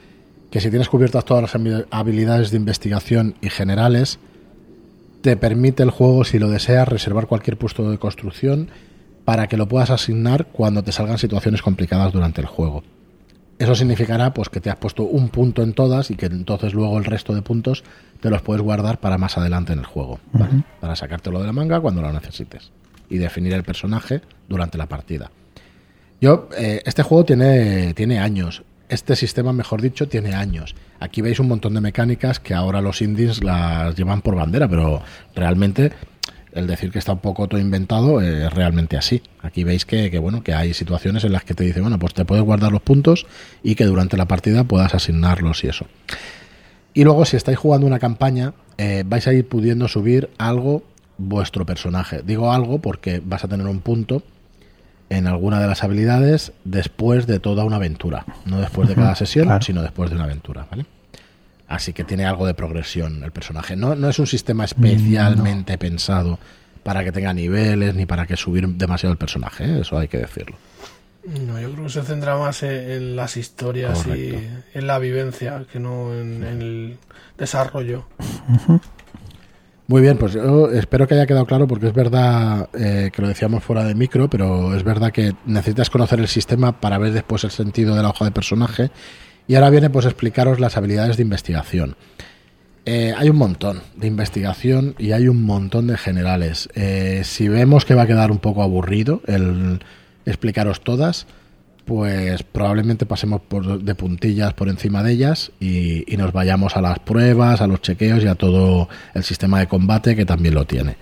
que 0.54 0.60
si 0.60 0.70
tienes 0.70 0.88
cubiertas 0.88 1.24
todas 1.24 1.42
las 1.42 1.54
habi- 1.56 1.84
habilidades 1.90 2.52
de 2.52 2.58
investigación 2.58 3.34
y 3.42 3.50
generales, 3.50 4.20
te 5.20 5.36
permite 5.36 5.82
el 5.82 5.90
juego, 5.90 6.22
si 6.22 6.38
lo 6.38 6.48
deseas, 6.48 6.86
reservar 6.86 7.26
cualquier 7.26 7.56
puesto 7.56 7.90
de 7.90 7.98
construcción 7.98 8.68
para 9.24 9.48
que 9.48 9.56
lo 9.56 9.66
puedas 9.66 9.90
asignar 9.90 10.46
cuando 10.46 10.84
te 10.84 10.92
salgan 10.92 11.18
situaciones 11.18 11.60
complicadas 11.60 12.12
durante 12.12 12.40
el 12.40 12.46
juego. 12.46 12.84
Eso 13.58 13.74
significará 13.74 14.32
pues 14.32 14.48
que 14.48 14.60
te 14.60 14.70
has 14.70 14.76
puesto 14.76 15.02
un 15.02 15.28
punto 15.28 15.60
en 15.64 15.72
todas 15.72 16.12
y 16.12 16.14
que 16.14 16.26
entonces 16.26 16.72
luego 16.72 16.98
el 16.98 17.04
resto 17.04 17.34
de 17.34 17.42
puntos 17.42 17.82
te 18.20 18.30
los 18.30 18.40
puedes 18.40 18.62
guardar 18.62 19.00
para 19.00 19.18
más 19.18 19.36
adelante 19.36 19.72
en 19.72 19.80
el 19.80 19.86
juego, 19.86 20.20
¿vale? 20.32 20.62
para 20.80 20.94
sacártelo 20.94 21.40
de 21.40 21.46
la 21.46 21.52
manga 21.52 21.80
cuando 21.80 22.00
lo 22.00 22.12
necesites 22.12 22.70
y 23.10 23.18
definir 23.18 23.54
el 23.54 23.64
personaje 23.64 24.20
durante 24.48 24.78
la 24.78 24.86
partida. 24.86 25.32
Yo, 26.20 26.48
eh, 26.56 26.80
este 26.86 27.02
juego 27.02 27.24
tiene, 27.24 27.92
tiene 27.94 28.20
años. 28.20 28.62
Este 28.88 29.16
sistema, 29.16 29.52
mejor 29.52 29.80
dicho, 29.80 30.08
tiene 30.08 30.34
años. 30.34 30.74
Aquí 31.00 31.22
veis 31.22 31.40
un 31.40 31.48
montón 31.48 31.74
de 31.74 31.80
mecánicas 31.80 32.38
que 32.38 32.54
ahora 32.54 32.80
los 32.80 33.00
indies 33.00 33.42
las 33.42 33.96
llevan 33.96 34.20
por 34.20 34.36
bandera, 34.36 34.68
pero 34.68 35.02
realmente 35.34 35.92
el 36.52 36.66
decir 36.66 36.90
que 36.90 36.98
está 36.98 37.12
un 37.12 37.18
poco 37.18 37.48
todo 37.48 37.60
inventado 37.60 38.20
es 38.20 38.52
realmente 38.52 38.96
así. 38.96 39.22
Aquí 39.42 39.64
veis 39.64 39.84
que, 39.84 40.10
que, 40.10 40.18
bueno 40.18 40.42
que 40.42 40.54
hay 40.54 40.74
situaciones 40.74 41.24
en 41.24 41.32
las 41.32 41.44
que 41.44 41.54
te 41.54 41.64
dice, 41.64 41.80
bueno, 41.80 41.98
pues 41.98 42.14
te 42.14 42.24
puedes 42.24 42.44
guardar 42.44 42.72
los 42.72 42.82
puntos 42.82 43.26
y 43.62 43.74
que 43.74 43.84
durante 43.84 44.16
la 44.16 44.26
partida 44.26 44.64
puedas 44.64 44.94
asignarlos 44.94 45.64
y 45.64 45.68
eso. 45.68 45.86
Y 46.92 47.02
luego, 47.02 47.24
si 47.24 47.36
estáis 47.36 47.58
jugando 47.58 47.86
una 47.86 47.98
campaña, 47.98 48.54
eh, 48.78 49.02
vais 49.04 49.26
a 49.26 49.32
ir 49.32 49.48
pudiendo 49.48 49.88
subir 49.88 50.30
algo 50.38 50.84
vuestro 51.18 51.66
personaje. 51.66 52.22
Digo 52.24 52.52
algo 52.52 52.78
porque 52.78 53.20
vas 53.24 53.44
a 53.44 53.48
tener 53.48 53.66
un 53.66 53.80
punto 53.80 54.22
en 55.10 55.26
alguna 55.26 55.60
de 55.60 55.66
las 55.66 55.84
habilidades 55.84 56.52
después 56.64 57.26
de 57.26 57.38
toda 57.40 57.64
una 57.64 57.76
aventura. 57.76 58.24
No 58.46 58.60
después 58.60 58.88
de 58.88 58.94
cada 58.94 59.14
sesión, 59.14 59.46
claro. 59.46 59.62
sino 59.62 59.82
después 59.82 60.10
de 60.10 60.16
una 60.16 60.24
aventura, 60.24 60.66
¿vale? 60.70 60.86
Así 61.68 61.92
que 61.92 62.04
tiene 62.04 62.26
algo 62.26 62.46
de 62.46 62.54
progresión 62.54 63.22
el 63.24 63.32
personaje. 63.32 63.74
No, 63.76 63.94
no 63.94 64.08
es 64.08 64.18
un 64.18 64.26
sistema 64.26 64.64
especialmente 64.64 65.78
pensado 65.78 66.38
para 66.82 67.02
que 67.02 67.12
tenga 67.12 67.32
niveles 67.32 67.94
ni 67.94 68.06
para 68.06 68.26
que 68.26 68.36
subir 68.36 68.68
demasiado 68.68 69.12
el 69.12 69.18
personaje, 69.18 69.64
¿eh? 69.64 69.80
eso 69.80 69.98
hay 69.98 70.06
que 70.08 70.18
decirlo. 70.18 70.56
No, 71.24 71.58
yo 71.58 71.72
creo 71.72 71.84
que 71.84 71.90
se 71.90 72.02
centra 72.02 72.36
más 72.36 72.62
en, 72.62 72.90
en 72.90 73.16
las 73.16 73.38
historias 73.38 74.02
Correcto. 74.02 74.38
y 74.74 74.78
en 74.78 74.86
la 74.86 74.98
vivencia 74.98 75.64
que 75.72 75.80
no 75.80 76.12
en, 76.12 76.44
en 76.44 76.60
el 76.60 76.98
desarrollo. 77.38 78.04
Muy 79.86 80.00
bien, 80.00 80.16
pues 80.16 80.32
yo 80.32 80.70
espero 80.70 81.06
que 81.06 81.14
haya 81.14 81.26
quedado 81.26 81.44
claro 81.44 81.68
porque 81.68 81.88
es 81.88 81.92
verdad 81.92 82.70
eh, 82.72 83.10
que 83.12 83.20
lo 83.20 83.28
decíamos 83.28 83.62
fuera 83.62 83.84
de 83.84 83.94
micro, 83.94 84.30
pero 84.30 84.74
es 84.74 84.82
verdad 84.82 85.12
que 85.12 85.34
necesitas 85.44 85.90
conocer 85.90 86.20
el 86.20 86.28
sistema 86.28 86.80
para 86.80 86.96
ver 86.96 87.12
después 87.12 87.44
el 87.44 87.50
sentido 87.50 87.94
de 87.94 88.02
la 88.02 88.08
hoja 88.08 88.24
de 88.24 88.30
personaje. 88.30 88.90
Y 89.46 89.56
ahora 89.56 89.68
viene 89.68 89.90
pues 89.90 90.06
explicaros 90.06 90.58
las 90.58 90.78
habilidades 90.78 91.18
de 91.18 91.22
investigación. 91.24 91.96
Eh, 92.86 93.12
hay 93.16 93.28
un 93.28 93.36
montón 93.36 93.82
de 93.94 94.06
investigación 94.06 94.94
y 94.98 95.12
hay 95.12 95.28
un 95.28 95.42
montón 95.42 95.86
de 95.86 95.98
generales. 95.98 96.70
Eh, 96.74 97.20
si 97.24 97.48
vemos 97.48 97.84
que 97.84 97.94
va 97.94 98.02
a 98.02 98.06
quedar 98.06 98.30
un 98.30 98.38
poco 98.38 98.62
aburrido 98.62 99.20
el 99.26 99.80
explicaros 100.24 100.80
todas, 100.80 101.26
pues 101.84 102.42
probablemente 102.42 103.06
pasemos 103.06 103.40
por, 103.42 103.82
de 103.82 103.94
puntillas 103.94 104.54
por 104.54 104.68
encima 104.68 105.02
de 105.02 105.12
ellas 105.12 105.52
y, 105.60 106.12
y 106.12 106.16
nos 106.16 106.32
vayamos 106.32 106.76
a 106.76 106.80
las 106.80 106.98
pruebas, 106.98 107.60
a 107.60 107.66
los 107.66 107.82
chequeos 107.82 108.22
y 108.24 108.26
a 108.26 108.34
todo 108.34 108.88
el 109.14 109.22
sistema 109.22 109.58
de 109.58 109.66
combate 109.66 110.16
que 110.16 110.24
también 110.24 110.54
lo 110.54 110.66
tiene. 110.66 110.96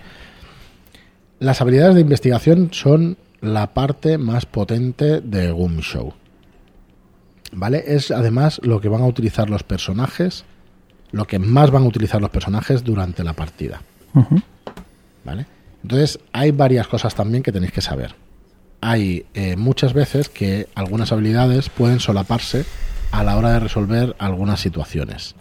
Las 1.39 1.61
habilidades 1.61 1.95
de 1.95 2.01
investigación 2.01 2.69
son 2.71 3.17
la 3.41 3.73
parte 3.73 4.17
más 4.17 4.45
potente 4.45 5.19
de 5.19 5.51
Goom 5.51 5.79
Show. 5.79 6.13
¿Vale? 7.51 7.83
Es 7.85 8.11
además 8.11 8.61
lo 8.63 8.79
que 8.81 8.87
van 8.87 9.01
a 9.01 9.05
utilizar 9.05 9.49
los 9.49 9.63
personajes, 9.63 10.45
lo 11.11 11.27
que 11.27 11.39
más 11.39 11.69
van 11.69 11.83
a 11.83 11.87
utilizar 11.87 12.21
los 12.21 12.29
personajes 12.29 12.83
durante 12.83 13.23
la 13.23 13.33
partida. 13.33 13.81
¿Vale? 15.23 15.45
Entonces, 15.83 16.19
hay 16.31 16.51
varias 16.51 16.87
cosas 16.87 17.13
también 17.13 17.43
que 17.43 17.51
tenéis 17.51 17.73
que 17.73 17.81
saber. 17.81 18.15
Hay 18.85 19.25
eh, 19.33 19.55
muchas 19.55 19.93
veces 19.93 20.27
que 20.27 20.67
algunas 20.75 21.13
habilidades 21.13 21.69
pueden 21.69 22.01
solaparse 22.01 22.65
a 23.11 23.23
la 23.23 23.37
hora 23.37 23.51
de 23.51 23.61
resolver 23.61 24.13
algunas 24.19 24.59
situaciones. 24.59 25.35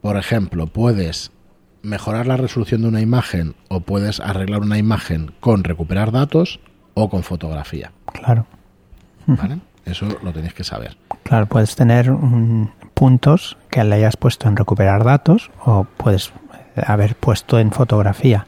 Por 0.00 0.16
ejemplo, 0.16 0.66
puedes 0.66 1.30
mejorar 1.82 2.26
la 2.26 2.36
resolución 2.36 2.82
de 2.82 2.88
una 2.88 3.00
imagen 3.00 3.54
o 3.68 3.80
puedes 3.82 4.18
arreglar 4.18 4.62
una 4.62 4.76
imagen 4.76 5.32
con 5.38 5.62
recuperar 5.62 6.10
datos 6.10 6.58
o 6.94 7.08
con 7.08 7.22
fotografía. 7.22 7.92
Claro. 8.12 8.44
¿Vale? 9.26 9.60
Eso 9.84 10.08
lo 10.24 10.32
tenéis 10.32 10.54
que 10.54 10.64
saber. 10.64 10.96
Claro, 11.22 11.46
puedes 11.46 11.76
tener 11.76 12.12
puntos 12.94 13.56
que 13.70 13.84
le 13.84 13.94
hayas 13.94 14.16
puesto 14.16 14.48
en 14.48 14.56
recuperar 14.56 15.04
datos 15.04 15.52
o 15.64 15.84
puedes 15.84 16.32
haber 16.74 17.14
puesto 17.14 17.60
en 17.60 17.70
fotografía. 17.70 18.46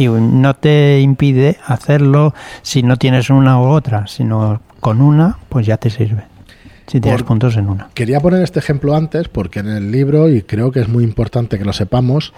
Y 0.00 0.08
no 0.08 0.54
te 0.56 1.00
impide 1.00 1.58
hacerlo 1.66 2.34
si 2.62 2.82
no 2.82 2.96
tienes 2.96 3.28
una 3.30 3.60
u 3.60 3.64
otra, 3.66 4.06
sino 4.06 4.62
con 4.80 5.02
una, 5.02 5.38
pues 5.48 5.66
ya 5.66 5.76
te 5.76 5.90
sirve. 5.90 6.24
Si 6.86 7.00
tienes 7.00 7.20
Por- 7.20 7.28
puntos 7.28 7.56
en 7.56 7.68
una. 7.68 7.88
Quería 7.94 8.18
poner 8.20 8.42
este 8.42 8.58
ejemplo 8.58 8.96
antes 8.96 9.28
porque 9.28 9.60
en 9.60 9.68
el 9.68 9.92
libro, 9.92 10.28
y 10.28 10.42
creo 10.42 10.72
que 10.72 10.80
es 10.80 10.88
muy 10.88 11.04
importante 11.04 11.58
que 11.58 11.64
lo 11.64 11.72
sepamos, 11.72 12.32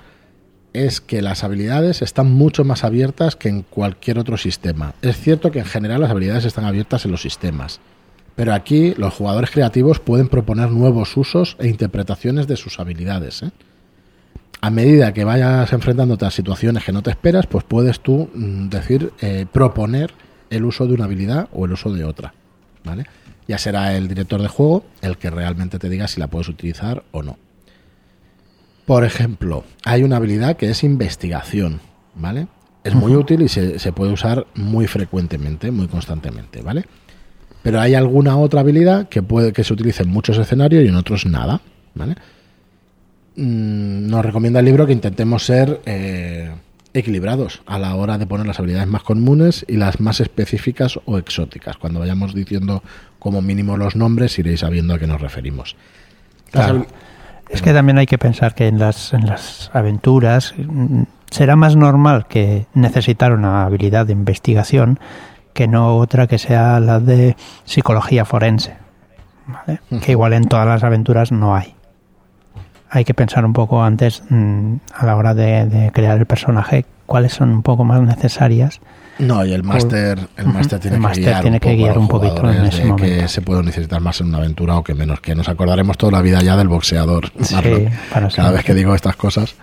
es 0.73 1.01
que 1.01 1.23
las 1.23 1.45
habilidades 1.45 2.03
están 2.03 2.33
mucho 2.33 2.65
más 2.65 2.83
abiertas 2.85 3.37
que 3.37 3.49
en 3.49 3.63
cualquier 3.63 4.19
otro 4.19 4.37
sistema. 4.37 4.95
Es 5.03 5.19
cierto 5.19 5.51
que 5.51 5.61
en 5.61 5.65
general 5.67 6.01
las 6.01 6.11
habilidades 6.11 6.45
están 6.45 6.65
abiertas 6.65 7.05
en 7.05 7.13
los 7.13 7.23
sistemas, 7.23 7.81
pero 8.35 8.55
aquí 8.55 8.95
los 8.97 9.15
jugadores 9.15 9.51
creativos 9.51 10.01
pueden 10.01 10.29
proponer 10.29 10.71
nuevos 10.71 11.17
usos 11.17 11.57
e 11.61 11.69
interpretaciones 11.69 12.47
de 12.47 12.57
sus 12.57 12.81
habilidades. 12.81 13.43
¿eh? 13.43 13.51
A 14.65 14.71
medida 14.71 15.13
que 15.13 15.25
vayas 15.25 15.73
enfrentándote 15.73 16.25
a 16.25 16.31
situaciones 16.31 16.85
que 16.85 16.93
no 16.93 17.03
te 17.03 17.11
esperas, 17.11 17.49
pues 17.49 17.65
puedes 17.65 17.99
tú 17.99 18.31
mm, 18.33 18.69
decir, 18.69 19.13
eh, 19.21 19.45
proponer 19.51 20.15
el 20.51 20.65
uso 20.65 20.87
de 20.87 20.95
una 20.95 21.07
habilidad 21.07 21.49
o 21.53 21.65
el 21.67 21.73
uso 21.73 21.93
de 21.93 22.05
otra. 22.05 22.33
¿Vale? 22.85 23.07
Ya 23.49 23.59
será 23.59 23.97
el 23.97 24.07
director 24.07 24.41
de 24.41 24.47
juego 24.47 24.85
el 25.01 25.19
que 25.19 25.31
realmente 25.31 25.81
te 25.81 25.89
diga 25.89 26.07
si 26.07 26.21
la 26.21 26.29
puedes 26.29 26.49
utilizar 26.49 27.03
o 27.11 27.25
no. 27.25 27.39
Por 28.87 29.05
ejemplo, 29.05 29.65
hay 29.85 30.05
una 30.05 30.19
habilidad 30.19 30.57
que 30.57 30.71
es 30.71 30.85
investigación, 30.85 31.81
¿vale? 32.15 32.47
Es 32.85 32.95
muy 32.95 33.17
útil 33.17 33.43
y 33.43 33.49
se, 33.49 33.81
se 33.81 33.93
puede 33.93 34.13
usar 34.13 34.47
muy 34.55 34.87
frecuentemente, 34.87 35.73
muy 35.73 35.89
constantemente, 35.89 36.63
¿vale? 36.63 36.85
Pero 37.65 37.81
hay 37.81 37.95
alguna 37.95 38.37
otra 38.37 38.61
habilidad 38.61 39.09
que 39.09 39.23
puede 39.23 39.53
que 39.53 39.65
se 39.65 39.73
utilice 39.73 40.05
en 40.05 40.09
muchos 40.09 40.39
escenarios 40.39 40.85
y 40.85 40.89
en 40.89 40.95
otros 40.95 41.27
nada, 41.27 41.61
¿vale? 41.95 42.15
Mm, 43.37 44.09
nos 44.09 44.25
recomienda 44.25 44.61
el 44.61 44.67
libro 44.67 44.87
que 44.87 44.93
intentemos 44.93 45.47
ser 45.47 45.81
eh, 45.87 46.51
equilibrados 46.93 47.63
a 47.67 47.79
la 47.79 47.95
hora 47.95 48.19
de 48.19 48.27
poner 48.27 48.47
las 48.47 48.59
habilidades 48.59 48.89
más 48.89 49.03
comunes 49.03 49.65
y 49.69 49.77
las 49.77 50.01
más 50.01 50.21
específicas 50.21 51.01
o 51.07 51.17
exóticas. 51.17 51.79
Cuando 51.79 52.01
vayamos 52.01 52.35
diciendo 52.35 52.83
como 53.19 53.41
mínimo 53.41 53.77
los 53.77 53.97
nombres, 53.97 54.39
iréis 54.39 54.61
sabiendo 54.61 54.95
a 54.95 54.99
qué 54.99 55.07
nos 55.07 55.21
referimos. 55.21 55.77
Claro. 56.51 56.87
Es 57.49 57.63
que 57.63 57.73
también 57.73 57.99
hay 57.99 58.07
que 58.07 58.19
pensar 58.19 58.55
que 58.55 58.67
en 58.69 58.79
las, 58.79 59.13
en 59.13 59.27
las 59.27 59.71
aventuras 59.73 60.55
mm, 60.57 61.03
será 61.31 61.57
más 61.57 61.77
normal 61.77 62.27
que 62.27 62.67
necesitar 62.75 63.33
una 63.33 63.65
habilidad 63.65 64.07
de 64.07 64.13
investigación 64.13 64.99
que 65.55 65.69
no 65.69 65.97
otra 65.97 66.27
que 66.27 66.39
sea 66.39 66.81
la 66.81 67.01
de 67.01 67.37
psicología 67.65 68.25
forense. 68.25 68.77
¿vale? 69.47 69.81
Que 70.03 70.13
igual 70.13 70.35
en 70.35 70.45
todas 70.45 70.67
las 70.67 70.85
aventuras 70.85 71.33
no 71.33 71.55
hay. 71.55 71.75
Hay 72.95 73.05
que 73.05 73.15
pensar 73.15 73.45
un 73.47 73.55
poco 73.55 73.83
antes, 73.83 74.23
mm, 74.29 74.75
a 74.95 75.07
la 75.07 75.17
hora 75.17 75.33
de, 75.35 75.65
de 75.65 75.91
crear 75.93 76.19
el 76.19 76.27
personaje, 76.27 76.85
cuáles 77.07 77.33
son 77.33 77.51
un 77.51 77.63
poco 77.63 77.85
más 77.85 78.03
necesarias. 78.03 78.81
No, 79.19 79.45
y 79.45 79.53
el 79.53 79.63
máster, 79.63 80.19
el 80.37 80.47
máster 80.47 80.79
tiene 80.79 80.97
El 80.97 81.03
que 81.03 81.21
guiar, 81.21 81.41
tiene 81.43 81.57
un 81.57 81.61
que 81.61 81.75
guiar 81.75 81.95
poquito 82.09 82.51
en 82.51 82.65
ese 82.65 82.85
momento. 82.85 83.05
que 83.05 83.29
se 83.29 83.43
puede 83.43 83.63
necesitar 83.63 84.01
más 84.01 84.21
en 84.21 84.29
una 84.29 84.39
aventura 84.39 84.77
o 84.77 84.85
que 84.85 84.95
menos, 84.95 85.21
que 85.21 85.35
nos 85.35 85.49
acordaremos 85.49 85.97
toda 85.97 86.13
la 86.13 86.23
vida 86.23 86.43
ya 86.43 86.57
del 86.57 86.69
boxeador. 86.69 87.31
Sí, 87.41 87.55
Marlon, 87.55 88.31
cada 88.35 88.51
vez 88.51 88.65
que 88.65 88.75
digo 88.75 88.95
estas 88.95 89.17
cosas. 89.17 89.55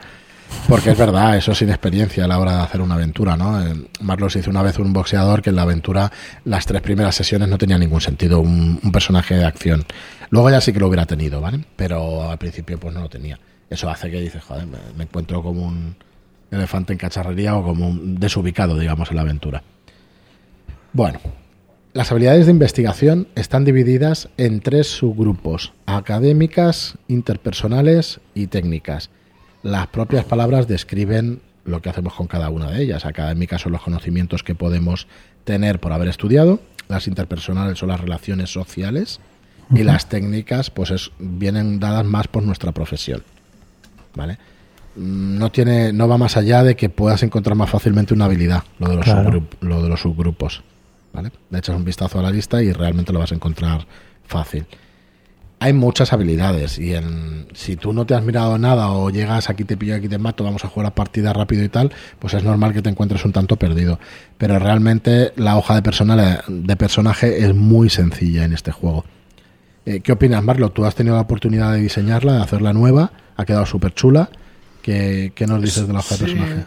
Porque 0.68 0.92
es 0.92 0.98
verdad, 0.98 1.36
eso 1.38 1.56
sin 1.56 1.70
experiencia 1.70 2.26
a 2.26 2.28
la 2.28 2.40
hora 2.40 2.58
de 2.58 2.62
hacer 2.62 2.82
una 2.82 2.96
aventura, 2.96 3.36
¿no? 3.36 3.62
Eh, 3.62 3.74
Marlos 4.02 4.36
hizo 4.36 4.50
una 4.50 4.62
vez 4.62 4.78
un 4.78 4.94
boxeador 4.94 5.42
que 5.42 5.50
en 5.50 5.56
la 5.56 5.64
aventura 5.64 6.12
las 6.46 6.66
tres 6.66 6.82
primeras 6.82 7.16
sesiones 7.16 7.50
no 7.50 7.58
tenía 7.58 7.78
ningún 7.78 8.02
sentido, 8.02 8.40
un, 8.40 8.80
personaje 8.92 9.36
de 9.36 9.46
acción. 9.46 9.84
Luego 10.30 10.50
ya 10.50 10.62
sí 10.62 10.72
que 10.72 10.80
lo 10.80 10.88
hubiera 10.88 11.06
tenido, 11.06 11.42
¿vale? 11.42 11.64
Pero 11.76 12.30
al 12.30 12.38
principio 12.38 12.80
pues 12.80 12.94
no 12.94 13.02
lo 13.02 13.10
tenía. 13.10 13.40
Eso 13.70 13.90
hace 13.90 14.12
que 14.12 14.22
dices, 14.22 14.44
joder, 14.44 14.68
me, 14.68 14.78
me 14.96 15.04
encuentro 15.04 15.42
como 15.42 15.66
un 15.66 15.96
elefante 16.52 16.94
en 16.94 17.00
cacharrería 17.00 17.56
o 17.56 17.64
como 17.64 17.88
un 17.88 18.20
desubicado, 18.20 18.78
digamos, 18.78 19.10
en 19.10 19.16
la 19.16 19.22
aventura. 19.22 19.64
Bueno, 20.94 21.20
las 21.94 22.12
habilidades 22.12 22.46
de 22.46 22.52
investigación 22.52 23.28
están 23.36 23.66
divididas 23.66 24.30
en 24.38 24.60
tres 24.60 24.88
subgrupos, 24.88 25.74
académicas, 25.88 26.98
interpersonales 27.08 28.20
y 28.36 28.48
técnicas. 28.48 29.10
Las 29.64 29.88
propias 29.88 30.26
palabras 30.26 30.68
describen 30.68 31.42
lo 31.66 31.82
que 31.82 31.90
hacemos 31.90 32.14
con 32.14 32.28
cada 32.28 32.50
una 32.50 32.72
de 32.72 32.82
ellas. 32.84 33.06
Académicas 33.06 33.62
son 33.62 33.74
los 33.74 33.82
conocimientos 33.82 34.44
que 34.44 34.56
podemos 34.56 35.08
tener 35.44 35.80
por 35.80 35.92
haber 35.94 36.08
estudiado, 36.08 36.60
las 36.88 37.08
interpersonales 37.08 37.78
son 37.80 37.90
las 37.90 38.00
relaciones 38.00 38.52
sociales 38.52 39.20
y 39.74 39.84
las 39.84 40.10
técnicas 40.10 40.70
pues 40.72 40.90
es, 40.92 41.12
vienen 41.20 41.80
dadas 41.80 42.06
más 42.06 42.28
por 42.28 42.44
nuestra 42.44 42.72
profesión. 42.72 43.24
¿Vale? 44.16 44.38
No 44.96 45.52
tiene 45.52 45.94
no 45.94 46.08
va 46.08 46.18
más 46.18 46.36
allá 46.38 46.64
de 46.64 46.76
que 46.76 46.90
puedas 46.90 47.22
encontrar 47.24 47.56
más 47.56 47.70
fácilmente 47.70 48.14
una 48.14 48.26
habilidad, 48.26 48.64
lo 48.80 48.90
de 48.90 48.96
los, 48.96 49.06
Claro. 49.06 49.30
subgrup- 49.32 49.56
lo 49.62 49.84
de 49.84 49.90
los 49.90 50.00
subgrupos. 50.02 50.64
¿Vale? 51.14 51.32
Le 51.50 51.58
echas 51.60 51.76
un 51.76 51.86
vistazo 51.86 52.20
a 52.20 52.24
la 52.24 52.32
lista 52.32 52.62
y 52.64 52.72
realmente 52.72 53.12
lo 53.14 53.20
vas 53.20 53.32
a 53.32 53.36
encontrar 53.36 53.86
fácil. 54.26 54.66
Hay 55.62 55.74
muchas 55.74 56.14
habilidades 56.14 56.80
y 56.80 56.94
en, 56.96 57.48
si 57.54 57.76
tú 57.76 57.92
no 57.92 58.06
te 58.06 58.14
has 58.16 58.24
mirado 58.24 58.58
nada 58.58 58.92
o 58.92 59.10
llegas 59.10 59.50
aquí 59.50 59.66
te 59.66 59.76
pillo, 59.76 59.96
aquí 59.96 60.08
te 60.08 60.18
mato, 60.18 60.46
vamos 60.46 60.64
a 60.64 60.70
jugar 60.70 60.88
a 60.88 60.96
partida 60.96 61.34
rápido 61.34 61.64
y 61.66 61.70
tal, 61.70 61.92
pues 62.18 62.34
es 62.34 62.44
normal 62.46 62.72
que 62.72 62.82
te 62.82 62.90
encuentres 62.90 63.26
un 63.26 63.34
tanto 63.34 63.58
perdido. 63.58 64.00
Pero 64.38 64.58
realmente 64.58 65.34
la 65.36 65.58
hoja 65.58 65.76
de, 65.76 65.82
persona- 65.82 66.44
de 66.48 66.76
personaje 66.78 67.44
es 67.46 67.54
muy 67.54 67.90
sencilla 67.90 68.46
en 68.46 68.54
este 68.54 68.72
juego. 68.72 69.04
Eh, 69.86 70.00
¿Qué 70.00 70.14
opinas, 70.14 70.42
Marlo? 70.44 70.72
Tú 70.72 70.86
has 70.86 70.96
tenido 70.96 71.16
la 71.16 71.24
oportunidad 71.24 71.74
de 71.74 71.82
diseñarla, 71.82 72.34
de 72.36 72.42
hacerla 72.42 72.72
nueva, 72.72 73.12
ha 73.36 73.44
quedado 73.46 73.66
súper 73.66 73.94
chula. 73.94 74.30
¿Qué, 74.82 75.34
qué 75.36 75.46
nos 75.46 75.62
dices 75.62 75.88
de 75.88 75.94
la 75.94 76.00
hoja 76.00 76.16
de 76.16 76.22
personaje? 76.24 76.66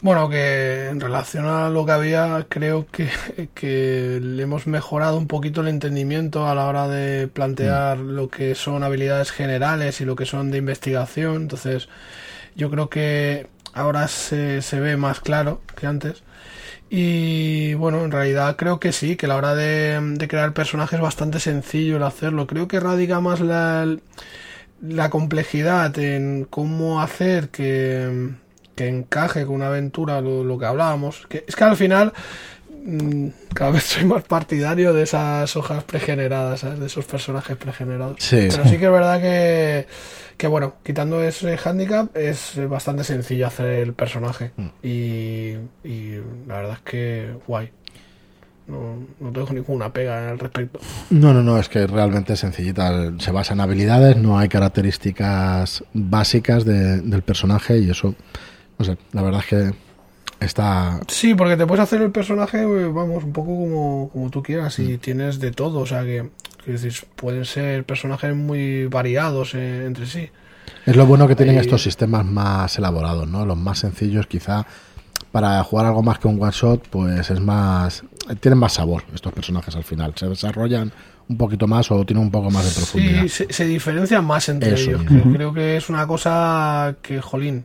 Bueno, 0.00 0.28
que 0.28 0.88
en 0.90 1.00
relación 1.00 1.46
a 1.46 1.70
lo 1.70 1.84
que 1.84 1.90
había, 1.92 2.46
creo 2.48 2.86
que, 2.86 3.08
que 3.54 4.20
le 4.22 4.44
hemos 4.44 4.68
mejorado 4.68 5.18
un 5.18 5.26
poquito 5.26 5.60
el 5.60 5.68
entendimiento 5.68 6.46
a 6.46 6.54
la 6.54 6.66
hora 6.66 6.86
de 6.86 7.26
plantear 7.26 7.98
lo 7.98 8.28
que 8.30 8.54
son 8.54 8.84
habilidades 8.84 9.32
generales 9.32 10.00
y 10.00 10.04
lo 10.04 10.14
que 10.14 10.24
son 10.24 10.52
de 10.52 10.58
investigación. 10.58 11.42
Entonces, 11.42 11.88
yo 12.54 12.70
creo 12.70 12.88
que 12.88 13.48
ahora 13.74 14.06
se, 14.08 14.62
se 14.62 14.78
ve 14.80 14.96
más 14.96 15.18
claro 15.20 15.62
que 15.76 15.88
antes. 15.88 16.22
Y 16.90 17.74
bueno, 17.74 18.04
en 18.04 18.12
realidad 18.12 18.56
creo 18.56 18.80
que 18.80 18.92
sí, 18.92 19.16
que 19.16 19.26
a 19.26 19.30
la 19.30 19.36
hora 19.36 19.54
de, 19.56 20.00
de 20.00 20.28
crear 20.28 20.52
personajes 20.54 20.94
es 20.98 21.02
bastante 21.02 21.40
sencillo 21.40 21.96
el 21.96 22.04
hacerlo. 22.04 22.46
Creo 22.46 22.68
que 22.68 22.80
radica 22.80 23.20
más 23.20 23.40
la, 23.40 23.86
la 24.80 25.10
complejidad 25.10 25.98
en 25.98 26.44
cómo 26.48 27.02
hacer 27.02 27.50
que, 27.50 28.30
que 28.78 28.88
encaje 28.88 29.44
con 29.44 29.56
una 29.56 29.66
aventura 29.66 30.20
lo, 30.20 30.44
lo 30.44 30.58
que 30.58 30.66
hablábamos. 30.66 31.26
Que, 31.28 31.44
es 31.46 31.56
que 31.56 31.64
al 31.64 31.76
final 31.76 32.12
mm, 32.84 33.26
cada 33.54 33.72
vez 33.72 33.82
soy 33.84 34.04
más 34.04 34.22
partidario 34.24 34.92
de 34.94 35.02
esas 35.02 35.56
hojas 35.56 35.82
pregeneradas, 35.84 36.60
¿sabes? 36.60 36.78
de 36.78 36.86
esos 36.86 37.04
personajes 37.04 37.56
pregenerados. 37.56 38.16
Sí, 38.20 38.48
Pero 38.50 38.64
sí 38.64 38.78
que 38.78 38.86
es 38.86 38.92
verdad 38.92 39.20
que, 39.20 39.86
que 40.36 40.46
bueno, 40.46 40.76
quitando 40.84 41.22
ese 41.22 41.58
handicap, 41.62 42.16
es 42.16 42.52
bastante 42.68 43.02
sencillo 43.04 43.46
hacer 43.48 43.66
el 43.66 43.92
personaje. 43.94 44.52
Y, 44.82 45.54
y 45.84 46.20
la 46.46 46.56
verdad 46.56 46.72
es 46.74 46.80
que 46.90 47.32
guay. 47.46 47.70
No, 48.68 48.98
no 49.20 49.32
tengo 49.32 49.50
ninguna 49.54 49.90
pega 49.90 50.28
al 50.28 50.38
respecto. 50.38 50.78
No, 51.08 51.32
no, 51.32 51.42
no, 51.42 51.58
es 51.58 51.70
que 51.70 51.86
realmente 51.86 52.34
es 52.34 52.40
sencillita. 52.40 53.12
Se 53.18 53.30
basa 53.32 53.54
en 53.54 53.60
habilidades, 53.60 54.18
no 54.18 54.38
hay 54.38 54.48
características 54.50 55.82
básicas 55.94 56.66
de- 56.66 57.00
del 57.00 57.22
personaje 57.22 57.78
y 57.78 57.88
eso, 57.88 58.14
no 58.78 58.84
sé, 58.84 58.96
la 59.12 59.22
verdad 59.22 59.40
es 59.40 59.46
que 59.46 59.74
está... 60.44 61.00
Sí, 61.08 61.34
porque 61.34 61.56
te 61.56 61.66
puedes 61.66 61.82
hacer 61.82 62.00
el 62.02 62.10
personaje, 62.10 62.62
eh, 62.62 62.86
vamos, 62.86 63.24
un 63.24 63.32
poco 63.32 63.48
como, 63.56 64.10
como 64.12 64.30
tú 64.30 64.42
quieras 64.42 64.78
y 64.78 64.98
tienes 64.98 65.40
de 65.40 65.50
todo, 65.50 65.80
o 65.80 65.86
sea 65.86 66.02
que, 66.04 66.30
que 66.64 66.76
pueden 67.16 67.44
ser 67.44 67.84
personajes 67.84 68.34
muy 68.34 68.86
variados 68.86 69.54
eh, 69.54 69.84
entre 69.86 70.06
sí. 70.06 70.28
Es 70.86 70.96
lo 70.96 71.06
bueno 71.06 71.26
que 71.26 71.34
tienen 71.34 71.56
Ahí- 71.56 71.62
estos 71.62 71.82
sistemas 71.82 72.24
más 72.24 72.76
elaborados, 72.78 73.26
¿no? 73.28 73.44
Los 73.44 73.56
más 73.56 73.78
sencillos 73.80 74.26
quizá 74.26 74.66
para 75.32 75.62
jugar 75.64 75.86
algo 75.86 76.02
más 76.02 76.18
que 76.18 76.28
un 76.28 76.40
one 76.40 76.52
shot, 76.52 76.88
pues 76.88 77.30
es 77.30 77.40
más... 77.40 78.04
Tienen 78.40 78.58
más 78.58 78.74
sabor 78.74 79.02
estos 79.14 79.32
personajes 79.32 79.74
al 79.74 79.84
final. 79.84 80.12
Se 80.16 80.26
desarrollan 80.28 80.92
un 81.28 81.36
poquito 81.36 81.66
más 81.66 81.90
o 81.90 82.04
tienen 82.04 82.24
un 82.24 82.30
poco 82.30 82.50
más 82.50 82.64
de 82.66 82.70
profundidad. 82.72 83.22
Sí, 83.22 83.28
se, 83.28 83.52
se 83.52 83.64
diferencian 83.64 84.24
más 84.24 84.48
entre 84.50 84.74
Eso 84.74 84.90
ellos. 84.90 85.02
que 85.02 85.22
Creo 85.32 85.52
que 85.52 85.76
es 85.78 85.88
una 85.88 86.06
cosa 86.06 86.94
que, 87.02 87.20
jolín, 87.20 87.64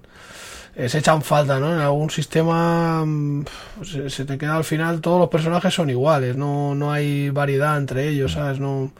eh, 0.76 0.90
se 0.90 1.00
echan 1.00 1.22
falta, 1.22 1.60
¿no? 1.60 1.74
En 1.74 1.80
algún 1.80 2.10
sistema 2.10 3.04
mm, 3.06 3.46
se, 3.84 4.10
se 4.10 4.26
te 4.26 4.38
queda 4.38 4.56
al 4.56 4.64
final, 4.64 5.02
todos 5.02 5.20
los 5.20 5.30
personajes 5.30 5.74
son 5.74 5.90
iguales, 5.90 6.36
no, 6.36 6.76
no 6.76 6.92
hay 6.92 7.30
variedad 7.30 7.78
entre 7.78 8.10
ellos, 8.10 8.34
¿sabes? 8.34 8.60
No... 8.60 8.92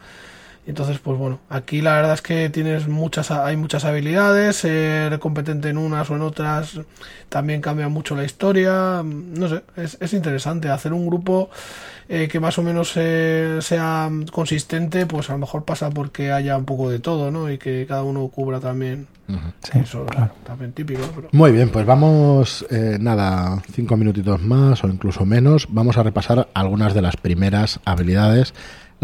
Entonces, 0.66 0.98
pues 0.98 1.18
bueno, 1.18 1.40
aquí 1.50 1.82
la 1.82 1.96
verdad 1.96 2.14
es 2.14 2.22
que 2.22 2.48
tienes 2.48 2.88
muchas, 2.88 3.30
hay 3.30 3.56
muchas 3.56 3.84
habilidades, 3.84 4.56
ser 4.56 5.18
competente 5.18 5.68
en 5.68 5.76
unas 5.76 6.08
o 6.10 6.16
en 6.16 6.22
otras 6.22 6.80
también 7.28 7.60
cambia 7.60 7.88
mucho 7.88 8.14
la 8.14 8.24
historia, 8.24 9.02
no 9.04 9.48
sé, 9.48 9.62
es, 9.76 9.98
es 10.00 10.12
interesante 10.12 10.68
hacer 10.70 10.92
un 10.92 11.06
grupo 11.06 11.50
eh, 12.08 12.28
que 12.28 12.38
más 12.38 12.58
o 12.58 12.62
menos 12.62 12.92
eh, 12.96 13.60
sea 13.62 14.10
consistente, 14.30 15.06
pues 15.06 15.30
a 15.30 15.32
lo 15.32 15.38
mejor 15.38 15.64
pasa 15.64 15.88
porque 15.88 16.32
haya 16.32 16.56
un 16.56 16.66
poco 16.66 16.90
de 16.90 16.98
todo, 16.98 17.30
¿no? 17.30 17.50
Y 17.50 17.56
que 17.56 17.86
cada 17.88 18.02
uno 18.02 18.28
cubra 18.28 18.60
también. 18.60 19.06
Sí, 19.62 19.78
eso, 19.78 20.04
claro. 20.04 20.32
también 20.44 20.72
típico, 20.72 21.00
pero... 21.14 21.28
Muy 21.32 21.50
bien, 21.50 21.70
pues 21.70 21.86
vamos, 21.86 22.66
eh, 22.70 22.98
nada, 23.00 23.62
cinco 23.72 23.96
minutitos 23.96 24.42
más 24.42 24.84
o 24.84 24.88
incluso 24.88 25.24
menos. 25.24 25.66
Vamos 25.70 25.96
a 25.96 26.02
repasar 26.02 26.48
algunas 26.52 26.92
de 26.92 27.00
las 27.00 27.16
primeras 27.16 27.80
habilidades. 27.86 28.52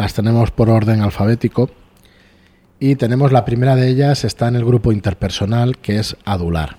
Las 0.01 0.15
tenemos 0.15 0.51
por 0.51 0.71
orden 0.71 1.03
alfabético. 1.03 1.69
Y 2.79 2.97
tenemos 2.97 3.33
la 3.33 3.45
primera 3.45 3.77
de 3.77 3.87
ellas, 3.89 4.25
está 4.25 4.49
en 4.49 4.57
el 4.57 4.65
grupo 4.65 4.93
interpersonal, 4.93 5.77
que 5.77 5.99
es 5.99 6.17
adular. 6.25 6.79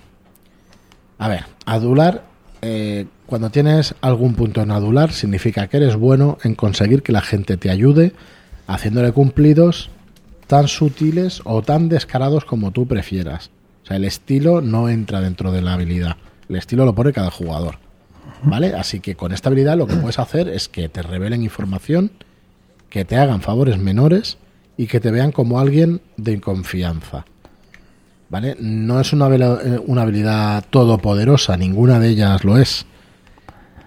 A 1.18 1.28
ver, 1.28 1.44
adular, 1.64 2.24
eh, 2.62 3.06
cuando 3.26 3.50
tienes 3.50 3.94
algún 4.00 4.34
punto 4.34 4.60
en 4.60 4.72
adular, 4.72 5.12
significa 5.12 5.68
que 5.68 5.76
eres 5.76 5.94
bueno 5.94 6.38
en 6.42 6.56
conseguir 6.56 7.04
que 7.04 7.12
la 7.12 7.20
gente 7.20 7.56
te 7.56 7.70
ayude, 7.70 8.12
haciéndole 8.66 9.12
cumplidos 9.12 9.90
tan 10.48 10.66
sutiles 10.66 11.42
o 11.44 11.62
tan 11.62 11.88
descarados 11.88 12.44
como 12.44 12.72
tú 12.72 12.88
prefieras. 12.88 13.52
O 13.84 13.86
sea, 13.86 13.98
el 13.98 14.04
estilo 14.04 14.62
no 14.62 14.88
entra 14.88 15.20
dentro 15.20 15.52
de 15.52 15.62
la 15.62 15.74
habilidad. 15.74 16.16
El 16.48 16.56
estilo 16.56 16.84
lo 16.84 16.96
pone 16.96 17.12
cada 17.12 17.30
jugador. 17.30 17.78
¿Vale? 18.42 18.74
Así 18.74 18.98
que 18.98 19.14
con 19.14 19.30
esta 19.30 19.48
habilidad 19.48 19.76
lo 19.76 19.86
que 19.86 19.94
puedes 19.94 20.18
hacer 20.18 20.48
es 20.48 20.68
que 20.68 20.88
te 20.88 21.02
revelen 21.02 21.44
información, 21.44 22.10
que 22.92 23.06
te 23.06 23.16
hagan 23.16 23.40
favores 23.40 23.78
menores 23.78 24.36
y 24.76 24.86
que 24.86 25.00
te 25.00 25.10
vean 25.10 25.32
como 25.32 25.58
alguien 25.58 26.02
de 26.18 26.38
confianza. 26.42 27.24
¿Vale? 28.28 28.54
No 28.60 29.00
es 29.00 29.14
una, 29.14 29.34
eh, 29.34 29.80
una 29.86 30.02
habilidad 30.02 30.62
todopoderosa, 30.68 31.56
ninguna 31.56 31.98
de 31.98 32.10
ellas 32.10 32.44
lo 32.44 32.58
es. 32.58 32.84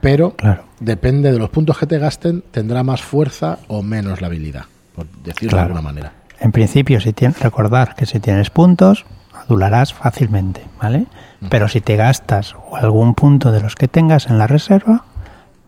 Pero 0.02 0.32
Claro. 0.36 0.64
depende 0.80 1.32
de 1.32 1.38
los 1.38 1.52
puntos 1.52 1.78
que 1.78 1.86
te 1.86 2.00
gasten, 2.00 2.44
tendrá 2.50 2.82
más 2.82 3.04
fuerza 3.04 3.60
o 3.68 3.84
menos 3.84 4.22
la 4.22 4.28
habilidad, 4.28 4.66
por 4.96 5.06
decirlo 5.24 5.50
Claro. 5.52 5.68
de 5.68 5.74
alguna 5.74 5.82
manera. 5.84 6.14
En 6.40 6.52
principio, 6.52 7.00
si 7.00 7.14
tienes, 7.14 7.40
recordar 7.40 7.94
que 7.96 8.08
si 8.08 8.20
tienes 8.20 8.50
puntos, 8.50 9.06
adularás 9.36 9.94
fácilmente, 9.94 10.64
¿vale? 10.82 11.06
Pero 11.52 11.68
si 11.68 11.80
te 11.80 11.96
gastas 11.96 12.56
algún 12.74 13.14
punto 13.14 13.52
de 13.52 13.62
los 13.62 13.76
que 13.76 13.88
tengas 13.88 14.26
en 14.32 14.40
la 14.40 14.48
reserva, 14.48 15.06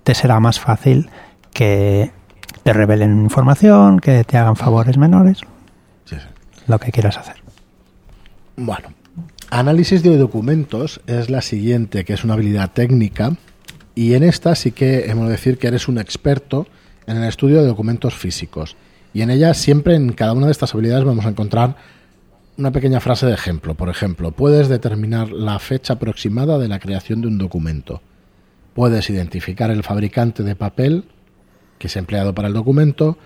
te 0.04 0.16
será 0.16 0.40
más 0.40 0.60
fácil 0.60 1.12
que 1.54 2.12
te 2.68 2.74
revelen 2.74 3.22
información, 3.22 4.02
que 4.02 4.26
te 4.26 4.36
hagan 4.36 4.58
favores 4.58 4.98
menores, 4.98 5.38
Sí, 6.04 6.18
sí. 6.18 6.28
lo 6.68 6.78
que 6.80 6.92
quieras 6.92 7.18
hacer. 7.18 7.38
Bueno, 8.58 8.90
análisis 9.50 10.04
de 10.04 10.18
documentos 10.18 11.00
es 11.08 11.30
la 11.30 11.42
siguiente, 11.42 12.04
que 12.04 12.12
es 12.12 12.26
una 12.26 12.34
habilidad 12.34 12.74
técnica, 12.74 13.38
y 13.96 14.16
en 14.16 14.24
esta 14.24 14.54
sí 14.54 14.74
que 14.74 15.10
hemos 15.10 15.28
de 15.28 15.32
decir 15.32 15.58
que 15.58 15.68
eres 15.68 15.88
un 15.88 15.98
experto 15.98 16.68
en 17.06 17.16
el 17.16 17.24
estudio 17.24 17.62
de 17.62 17.68
documentos 17.68 18.16
físicos. 18.16 18.76
Y 19.14 19.22
en 19.22 19.30
ella 19.30 19.54
siempre 19.54 19.96
en 19.96 20.12
cada 20.12 20.34
una 20.34 20.48
de 20.48 20.52
estas 20.52 20.74
habilidades 20.74 21.06
vamos 21.06 21.26
a 21.26 21.30
encontrar 21.30 21.78
una 22.58 22.74
pequeña 22.74 23.00
frase 23.00 23.28
de 23.28 23.34
ejemplo. 23.34 23.76
Por 23.76 23.88
ejemplo, 23.88 24.32
puedes 24.32 24.68
determinar 24.68 25.32
la 25.32 25.58
fecha 25.60 25.94
aproximada 25.94 26.58
de 26.58 26.68
la 26.68 26.80
creación 26.80 27.22
de 27.22 27.28
un 27.28 27.38
documento. 27.38 28.02
Puedes 28.74 29.10
identificar 29.10 29.72
el 29.72 29.84
fabricante 29.84 30.44
de 30.44 30.58
papel 30.58 31.06
que 31.78 31.90
se 31.90 32.00
ha 32.00 32.02
empleado 32.02 32.34
para 32.34 32.48
el 32.48 32.54
documento. 32.54 33.18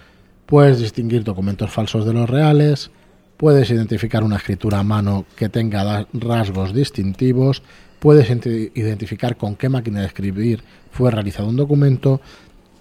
Puedes 0.45 0.79
distinguir 0.79 1.23
documentos 1.23 1.69
falsos 1.71 2.05
de 2.05 2.13
los 2.13 2.29
reales. 2.29 2.91
Puedes 3.37 3.69
identificar 3.71 4.23
una 4.23 4.35
escritura 4.37 4.79
a 4.79 4.83
mano 4.83 5.25
que 5.35 5.49
tenga 5.49 6.07
rasgos 6.13 6.73
distintivos. 6.73 7.63
Puedes 7.99 8.29
enti- 8.29 8.71
identificar 8.75 9.37
con 9.37 9.55
qué 9.55 9.69
máquina 9.69 10.01
de 10.01 10.07
escribir 10.07 10.63
fue 10.91 11.09
realizado 11.11 11.47
un 11.49 11.55
documento. 11.55 12.21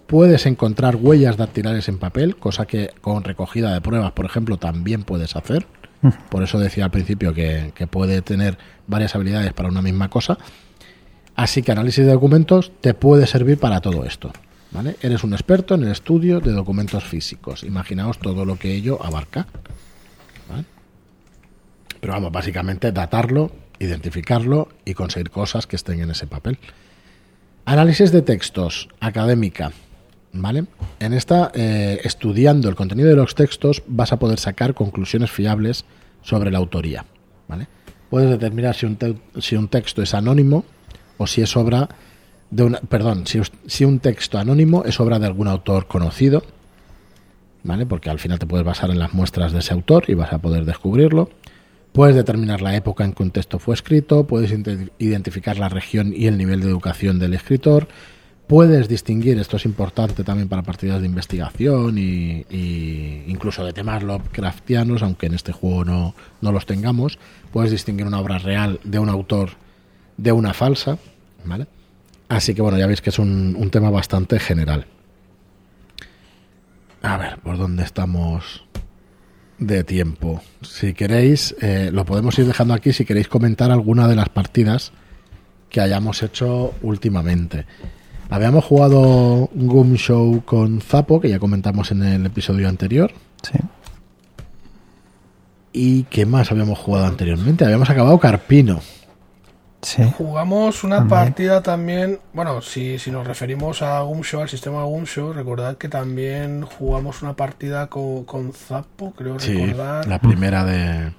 Puedes 0.06 0.44
encontrar 0.46 0.96
huellas 0.96 1.36
dactilares 1.36 1.88
en 1.88 1.98
papel, 1.98 2.36
cosa 2.36 2.66
que 2.66 2.90
con 3.00 3.22
recogida 3.22 3.72
de 3.72 3.80
pruebas, 3.80 4.12
por 4.12 4.26
ejemplo, 4.26 4.56
también 4.56 5.04
puedes 5.04 5.36
hacer. 5.36 5.66
Por 6.30 6.42
eso 6.42 6.58
decía 6.58 6.86
al 6.86 6.90
principio 6.90 7.32
que, 7.34 7.72
que 7.74 7.86
puede 7.86 8.20
tener 8.22 8.58
varias 8.86 9.14
habilidades 9.14 9.52
para 9.52 9.68
una 9.68 9.82
misma 9.82 10.08
cosa. 10.08 10.38
Así 11.36 11.62
que 11.62 11.72
análisis 11.72 12.04
de 12.04 12.12
documentos 12.12 12.72
te 12.80 12.92
puede 12.94 13.26
servir 13.26 13.58
para 13.58 13.80
todo 13.80 14.04
esto. 14.04 14.32
¿Vale? 14.72 14.96
Eres 15.02 15.24
un 15.24 15.32
experto 15.32 15.74
en 15.74 15.82
el 15.84 15.90
estudio 15.92 16.40
de 16.40 16.52
documentos 16.52 17.04
físicos. 17.04 17.62
Imaginaos 17.64 18.18
todo 18.18 18.44
lo 18.44 18.56
que 18.58 18.74
ello 18.74 19.04
abarca. 19.04 19.46
¿vale? 20.48 20.64
Pero 22.00 22.12
vamos, 22.12 22.32
básicamente 22.32 22.92
datarlo, 22.92 23.50
identificarlo 23.78 24.68
y 24.84 24.94
conseguir 24.94 25.30
cosas 25.30 25.66
que 25.66 25.76
estén 25.76 26.00
en 26.00 26.10
ese 26.10 26.26
papel. 26.26 26.58
Análisis 27.64 28.10
de 28.12 28.22
textos, 28.22 28.88
académica. 29.00 29.72
¿Vale? 30.32 30.66
En 31.00 31.12
esta, 31.12 31.50
eh, 31.54 32.00
estudiando 32.04 32.68
el 32.68 32.76
contenido 32.76 33.08
de 33.08 33.16
los 33.16 33.34
textos, 33.34 33.82
vas 33.88 34.12
a 34.12 34.18
poder 34.20 34.38
sacar 34.38 34.74
conclusiones 34.74 35.30
fiables 35.32 35.84
sobre 36.22 36.52
la 36.52 36.58
autoría. 36.58 37.04
¿vale? 37.48 37.66
Puedes 38.10 38.30
determinar 38.30 38.76
si 38.76 38.86
un, 38.86 38.94
te- 38.96 39.16
si 39.40 39.56
un 39.56 39.66
texto 39.66 40.02
es 40.02 40.14
anónimo 40.14 40.64
o 41.18 41.26
si 41.26 41.42
es 41.42 41.56
obra 41.56 41.88
de 42.50 42.64
una. 42.64 42.80
Perdón, 42.80 43.26
si, 43.26 43.40
si 43.66 43.84
un 43.84 44.00
texto 44.00 44.38
anónimo 44.38 44.84
es 44.84 45.00
obra 45.00 45.18
de 45.18 45.26
algún 45.26 45.48
autor 45.48 45.86
conocido. 45.86 46.42
¿Vale? 47.62 47.84
Porque 47.84 48.08
al 48.08 48.18
final 48.18 48.38
te 48.38 48.46
puedes 48.46 48.64
basar 48.64 48.90
en 48.90 48.98
las 48.98 49.12
muestras 49.12 49.52
de 49.52 49.58
ese 49.58 49.74
autor 49.74 50.04
y 50.08 50.14
vas 50.14 50.32
a 50.32 50.38
poder 50.38 50.64
descubrirlo. 50.64 51.28
Puedes 51.92 52.14
determinar 52.14 52.62
la 52.62 52.76
época 52.76 53.04
en 53.04 53.12
que 53.12 53.22
un 53.22 53.32
texto 53.32 53.58
fue 53.58 53.74
escrito, 53.74 54.26
puedes 54.26 54.54
identificar 54.98 55.58
la 55.58 55.68
región 55.68 56.12
y 56.14 56.26
el 56.26 56.38
nivel 56.38 56.60
de 56.60 56.68
educación 56.68 57.18
del 57.18 57.34
escritor, 57.34 57.88
puedes 58.46 58.88
distinguir, 58.88 59.38
esto 59.38 59.56
es 59.56 59.64
importante 59.64 60.22
también 60.22 60.48
para 60.48 60.62
partidas 60.62 61.00
de 61.00 61.06
investigación 61.06 61.98
y, 61.98 62.46
y 62.48 63.24
incluso 63.26 63.64
de 63.64 63.72
temas 63.72 64.04
Lovecraftianos, 64.04 65.02
aunque 65.02 65.26
en 65.26 65.34
este 65.34 65.52
juego 65.52 65.84
no, 65.84 66.14
no 66.40 66.52
los 66.52 66.64
tengamos, 66.64 67.18
puedes 67.52 67.72
distinguir 67.72 68.06
una 68.06 68.20
obra 68.20 68.38
real 68.38 68.78
de 68.84 68.98
un 69.00 69.08
autor 69.08 69.50
de 70.16 70.30
una 70.30 70.54
falsa, 70.54 70.98
¿vale? 71.44 71.66
Así 72.30 72.54
que 72.54 72.62
bueno, 72.62 72.78
ya 72.78 72.86
veis 72.86 73.00
que 73.00 73.10
es 73.10 73.18
un, 73.18 73.56
un 73.58 73.70
tema 73.70 73.90
bastante 73.90 74.38
general. 74.38 74.86
A 77.02 77.16
ver, 77.16 77.38
¿por 77.40 77.58
dónde 77.58 77.82
estamos 77.82 78.64
de 79.58 79.82
tiempo? 79.82 80.40
Si 80.62 80.94
queréis, 80.94 81.56
eh, 81.60 81.90
lo 81.92 82.04
podemos 82.04 82.38
ir 82.38 82.46
dejando 82.46 82.72
aquí 82.72 82.92
si 82.92 83.04
queréis 83.04 83.26
comentar 83.26 83.72
alguna 83.72 84.06
de 84.06 84.14
las 84.14 84.28
partidas 84.28 84.92
que 85.68 85.80
hayamos 85.80 86.22
hecho 86.22 86.72
últimamente. 86.82 87.66
Habíamos 88.28 88.64
jugado 88.64 89.50
Goom 89.52 89.96
Show 89.96 90.44
con 90.44 90.80
Zapo, 90.80 91.20
que 91.20 91.30
ya 91.30 91.40
comentamos 91.40 91.90
en 91.90 92.04
el 92.04 92.26
episodio 92.26 92.68
anterior. 92.68 93.10
Sí. 93.42 93.58
¿Y 95.72 96.02
qué 96.04 96.26
más 96.26 96.52
habíamos 96.52 96.78
jugado 96.78 97.06
anteriormente? 97.06 97.64
Habíamos 97.64 97.90
acabado 97.90 98.20
Carpino. 98.20 98.80
Sí. 99.82 100.02
Jugamos 100.18 100.84
una 100.84 100.96
También. 100.98 101.08
partida 101.08 101.62
también, 101.62 102.20
bueno, 102.34 102.60
si, 102.60 102.98
si 102.98 103.10
nos 103.10 103.26
referimos 103.26 103.80
a 103.82 104.00
Gumshow, 104.02 104.42
al 104.42 104.48
sistema 104.50 104.84
Gumshow, 104.84 105.32
recordad 105.32 105.78
que 105.78 105.88
también 105.88 106.62
jugamos 106.66 107.22
una 107.22 107.34
partida 107.34 107.86
con, 107.86 108.24
con 108.24 108.52
Zappo, 108.52 109.12
creo 109.12 109.38
Sí, 109.38 109.54
recordar. 109.54 110.06
la 110.06 110.18
primera 110.18 110.64
de, 110.64 111.12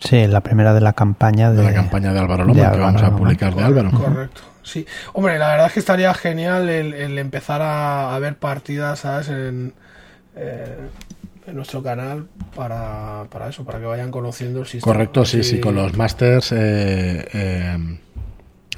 Sí, 0.00 0.26
la 0.28 0.42
primera 0.42 0.74
de 0.74 0.80
la 0.80 0.92
campaña 0.92 1.50
de, 1.50 1.56
de 1.56 1.64
la 1.64 1.74
campaña 1.74 2.12
de 2.12 2.18
Álvaro 2.20 2.44
de 2.44 2.48
Loma, 2.48 2.70
que 2.70 2.76
Álvaro 2.76 2.82
vamos 2.82 3.02
a 3.02 3.06
Loma. 3.06 3.18
publicar 3.18 3.54
de 3.54 3.62
Álvaro. 3.64 3.90
Correcto, 3.92 4.42
sí. 4.62 4.86
Hombre, 5.12 5.38
la 5.38 5.48
verdad 5.48 5.66
es 5.68 5.72
que 5.72 5.80
estaría 5.80 6.12
genial 6.14 6.68
el, 6.68 6.94
el 6.94 7.18
empezar 7.18 7.62
a, 7.62 8.14
a 8.14 8.18
ver 8.20 8.36
partidas, 8.38 9.00
¿sabes? 9.00 9.28
En, 9.28 9.74
eh, 10.36 10.90
en 11.48 11.56
nuestro 11.56 11.82
canal 11.82 12.26
para, 12.54 13.24
para 13.30 13.48
eso, 13.48 13.64
para 13.64 13.78
que 13.78 13.86
vayan 13.86 14.10
conociendo 14.10 14.60
el 14.60 14.66
sistema. 14.66 14.92
Correcto, 14.92 15.24
sí, 15.24 15.42
sí, 15.42 15.60
con 15.60 15.74
los 15.74 15.96
masters 15.96 16.52
eh, 16.52 17.26
eh, 17.32 17.98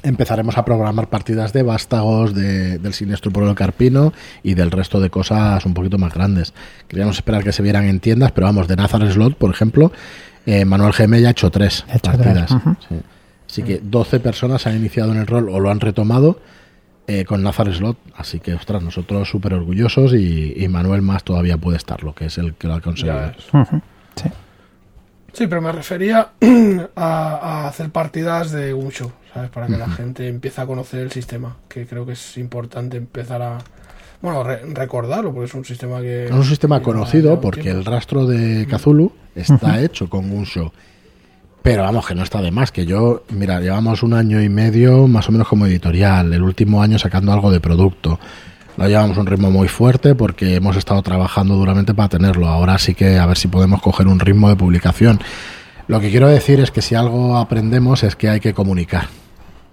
empezaremos 0.03 0.57
a 0.57 0.65
programar 0.65 1.09
partidas 1.09 1.53
de 1.53 1.63
vástagos, 1.63 2.33
de, 2.33 2.77
del 2.77 2.93
siniestro 2.93 3.31
pueblo 3.31 3.53
Carpino 3.55 4.13
y 4.41 4.53
del 4.53 4.71
resto 4.71 4.99
de 4.99 5.09
cosas 5.09 5.65
un 5.65 5.73
poquito 5.73 5.97
más 5.97 6.13
grandes. 6.13 6.53
Queríamos 6.87 7.17
esperar 7.17 7.43
que 7.43 7.51
se 7.51 7.61
vieran 7.61 7.85
en 7.85 7.99
tiendas, 7.99 8.31
pero 8.31 8.47
vamos, 8.47 8.67
de 8.67 8.75
Nazar 8.75 9.09
Slot, 9.11 9.35
por 9.35 9.51
ejemplo, 9.51 9.91
eh, 10.45 10.65
Manuel 10.65 10.93
GM 10.93 11.21
ya 11.21 11.27
ha 11.27 11.31
hecho 11.31 11.51
tres 11.51 11.85
hecho 11.93 12.11
partidas. 12.11 12.47
tres, 12.47 12.77
sí. 12.87 12.95
Así 13.47 13.63
que 13.63 13.81
12 13.83 14.21
personas 14.21 14.65
han 14.65 14.77
iniciado 14.77 15.11
en 15.11 15.17
el 15.17 15.27
rol 15.27 15.49
o 15.49 15.59
lo 15.59 15.69
han 15.69 15.81
retomado 15.81 16.39
eh, 17.19 17.25
con 17.25 17.43
Nazar 17.43 17.73
Slot. 17.73 17.97
Así 18.15 18.39
que, 18.39 18.53
ostras, 18.53 18.81
nosotros 18.83 19.29
súper 19.29 19.53
orgullosos 19.53 20.13
y, 20.13 20.53
y 20.55 20.67
Manuel 20.67 21.01
más 21.01 21.23
todavía 21.23 21.57
puede 21.57 21.77
estarlo, 21.77 22.13
que 22.15 22.25
es 22.25 22.37
el 22.37 22.53
que 22.55 22.67
lo 22.67 22.75
ha 22.75 22.81
conseguido. 22.81 23.31
Sí. 24.15 24.29
Sí, 25.33 25.47
pero 25.47 25.61
me 25.61 25.71
refería 25.71 26.29
a, 26.95 27.05
a 27.05 27.67
hacer 27.67 27.89
partidas 27.89 28.51
de 28.51 28.73
Gumshow, 28.73 29.11
¿sabes? 29.33 29.49
Para 29.49 29.67
que 29.67 29.77
la 29.77 29.87
gente 29.87 30.27
empiece 30.27 30.59
a 30.61 30.65
conocer 30.65 30.99
el 30.99 31.11
sistema, 31.11 31.55
que 31.69 31.85
creo 31.85 32.05
que 32.05 32.13
es 32.13 32.37
importante 32.37 32.97
empezar 32.97 33.41
a... 33.41 33.57
Bueno, 34.21 34.43
re- 34.43 34.61
recordarlo, 34.73 35.33
porque 35.33 35.45
es 35.45 35.53
un 35.55 35.63
sistema 35.65 36.01
que... 36.01 36.25
Es 36.25 36.31
un 36.31 36.43
sistema 36.43 36.81
conocido 36.81 37.33
un 37.35 37.41
porque 37.41 37.61
tiempo. 37.61 37.79
el 37.79 37.85
rastro 37.85 38.25
de 38.27 38.67
Cthulhu 38.69 39.11
está 39.33 39.81
hecho 39.81 40.09
con 40.09 40.29
Gunshow. 40.29 40.71
Pero 41.63 41.83
vamos, 41.83 42.07
que 42.07 42.15
no 42.15 42.23
está 42.23 42.41
de 42.41 42.49
más, 42.49 42.71
que 42.71 42.85
yo, 42.87 43.23
mira, 43.29 43.59
llevamos 43.59 44.01
un 44.01 44.13
año 44.13 44.41
y 44.41 44.49
medio 44.49 45.07
más 45.07 45.29
o 45.29 45.31
menos 45.31 45.47
como 45.47 45.67
editorial, 45.67 46.33
el 46.33 46.41
último 46.41 46.81
año 46.81 46.97
sacando 46.97 47.31
algo 47.31 47.51
de 47.51 47.59
producto. 47.59 48.19
Lo 48.77 48.87
llevamos 48.87 49.15
a 49.17 49.21
un 49.21 49.27
ritmo 49.27 49.51
muy 49.51 49.67
fuerte 49.67 50.15
porque 50.15 50.55
hemos 50.55 50.75
estado 50.75 51.01
trabajando 51.03 51.55
duramente 51.55 51.93
para 51.93 52.09
tenerlo. 52.09 52.47
Ahora 52.47 52.79
sí 52.79 52.95
que 52.95 53.19
a 53.19 53.25
ver 53.27 53.37
si 53.37 53.47
podemos 53.47 53.81
coger 53.81 54.07
un 54.07 54.19
ritmo 54.19 54.49
de 54.49 54.55
publicación. 54.55 55.19
Lo 55.87 55.99
que 55.99 56.09
quiero 56.09 56.29
decir 56.29 56.59
es 56.61 56.71
que 56.71 56.81
si 56.81 56.95
algo 56.95 57.37
aprendemos 57.37 58.01
es 58.03 58.15
que 58.15 58.29
hay 58.29 58.39
que 58.39 58.53
comunicar. 58.53 59.07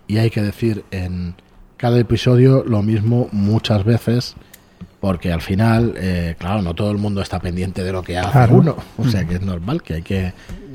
Y 0.09 0.19
hay 0.19 0.31
que 0.31 0.43
decir 0.43 0.85
en 0.91 1.37
cada 1.79 1.99
episodio 1.99 2.65
lo 2.67 2.83
mismo 2.83 3.29
muchas 3.33 3.85
veces 3.85 4.35
porque 5.01 5.31
al 5.33 5.41
final, 5.43 5.95
eh, 5.97 6.35
claro, 6.39 6.61
no 6.61 6.75
todo 6.75 6.91
el 6.91 6.99
mundo 6.99 7.23
está 7.23 7.39
pendiente 7.39 7.85
de 7.85 7.93
lo 7.93 8.03
que 8.03 8.19
hace 8.19 8.33
Claro. 8.33 8.57
uno. 8.57 8.77
O 8.99 9.05
sea 9.07 9.25
que 9.25 9.37
es 9.37 9.43
normal 9.43 9.81
que 9.83 9.95
hay 9.95 10.03
que 10.03 10.33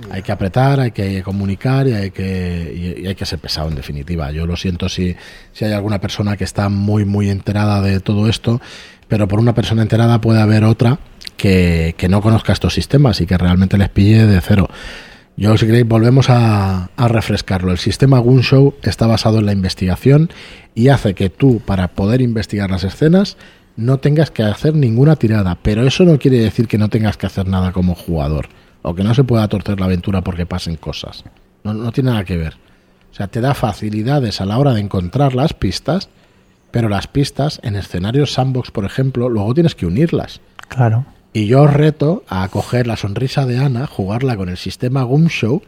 hay 0.10 0.22
que 0.22 0.32
apretar, 0.32 0.80
hay 0.80 0.92
que 0.92 1.24
comunicar 1.24 1.88
y 1.88 1.94
hay 1.94 2.12
que 2.12 2.98
y, 3.02 3.08
hay 3.08 3.16
que 3.16 3.26
ser 3.26 3.40
pesado 3.40 3.70
en 3.70 3.76
definitiva. 3.76 4.32
Yo 4.32 4.46
lo 4.46 4.56
siento 4.56 4.90
si 4.90 5.16
si 5.52 5.66
hay 5.66 5.74
alguna 5.74 6.00
persona 6.00 6.38
que 6.38 6.44
está 6.44 6.70
muy 6.70 7.06
muy 7.06 7.30
enterada 7.30 7.82
de 7.82 8.00
todo 8.00 8.28
esto, 8.28 8.62
pero 9.08 9.28
por 9.28 9.40
una 9.40 9.54
persona 9.54 9.82
enterada 9.82 10.22
puede 10.22 10.42
haber 10.42 10.64
otra 10.64 11.00
que, 11.38 11.96
que 11.98 12.10
no 12.10 12.22
conozca 12.22 12.54
estos 12.54 12.74
sistemas 12.74 13.22
y 13.22 13.26
que 13.26 13.38
realmente 13.38 13.78
les 13.78 13.90
pille 13.90 14.26
de 14.26 14.42
cero. 14.42 14.70
Yo, 15.36 15.58
si 15.58 15.66
queréis, 15.66 15.88
volvemos 15.88 16.30
a, 16.30 16.92
a 16.96 17.08
refrescarlo. 17.08 17.72
El 17.72 17.80
sistema 17.80 18.20
Gunshow 18.20 18.76
está 18.84 19.08
basado 19.08 19.40
en 19.40 19.48
la 19.48 19.52
investigación 19.52 20.30
y 20.76 20.90
hace 20.90 21.16
que 21.16 21.30
tú, 21.30 21.60
para 21.60 21.88
poder 21.90 22.22
investigar 22.22 22.70
las 22.70 22.84
escenas, 22.84 23.38
no 23.76 23.98
tengas 23.98 24.30
que 24.30 24.44
hacer 24.44 24.76
ninguna 24.76 25.16
tirada. 25.16 25.58
Pero 25.62 25.88
eso 25.88 26.04
no 26.04 26.20
quiere 26.20 26.38
decir 26.38 26.68
que 26.68 26.78
no 26.78 26.90
tengas 26.90 27.18
que 27.18 27.26
hacer 27.26 27.48
nada 27.48 27.72
como 27.72 27.96
jugador. 27.96 28.50
O 28.84 28.94
que 28.94 29.04
no 29.04 29.14
se 29.16 29.24
pueda 29.24 29.48
torcer 29.48 29.80
la 29.80 29.86
aventura 29.88 30.22
porque 30.22 30.46
pasen 30.46 30.76
cosas. 30.76 31.24
No, 31.64 31.74
no 31.74 31.92
tiene 31.92 32.12
nada 32.12 32.24
que 32.24 32.38
ver. 32.38 32.54
O 33.12 33.16
sea, 33.16 33.28
te 33.28 33.42
da 33.42 33.54
facilidades 33.56 34.40
a 34.42 34.46
la 34.46 34.58
hora 34.60 34.74
de 34.74 34.82
encontrar 34.82 35.34
las 35.36 35.54
pistas, 35.54 36.10
pero 36.72 36.90
las 36.90 37.08
pistas 37.08 37.60
en 37.64 37.76
escenarios 37.76 38.34
sandbox, 38.34 38.72
por 38.72 38.86
ejemplo, 38.86 39.30
luego 39.30 39.54
tienes 39.54 39.74
que 39.76 39.86
unirlas. 39.86 40.42
Claro. 40.68 41.06
Y 41.32 41.48
yo 41.48 41.64
os 41.64 41.74
reto 41.74 42.24
a 42.28 42.48
coger 42.50 42.86
la 42.88 42.96
sonrisa 42.98 43.46
de 43.46 43.58
Ana, 43.58 43.88
jugarla 43.88 44.36
con 44.36 44.50
el 44.50 44.58
sistema 44.58 45.04
Gumshow 45.04 45.62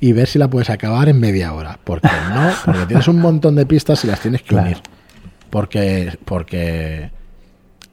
y 0.00 0.12
ver 0.12 0.26
si 0.28 0.38
la 0.38 0.48
puedes 0.48 0.70
acabar 0.70 1.08
en 1.10 1.20
media 1.20 1.52
hora. 1.52 1.78
Porque 1.84 2.08
no, 2.32 2.50
porque 2.64 2.86
tienes 2.86 3.08
un 3.08 3.18
montón 3.20 3.54
de 3.56 3.66
pistas 3.66 4.02
y 4.04 4.06
las 4.08 4.20
tienes 4.20 4.42
que 4.42 4.48
Claro. 4.48 4.66
unir. 4.66 4.78
Porque, 5.50 6.16
porque 6.24 7.10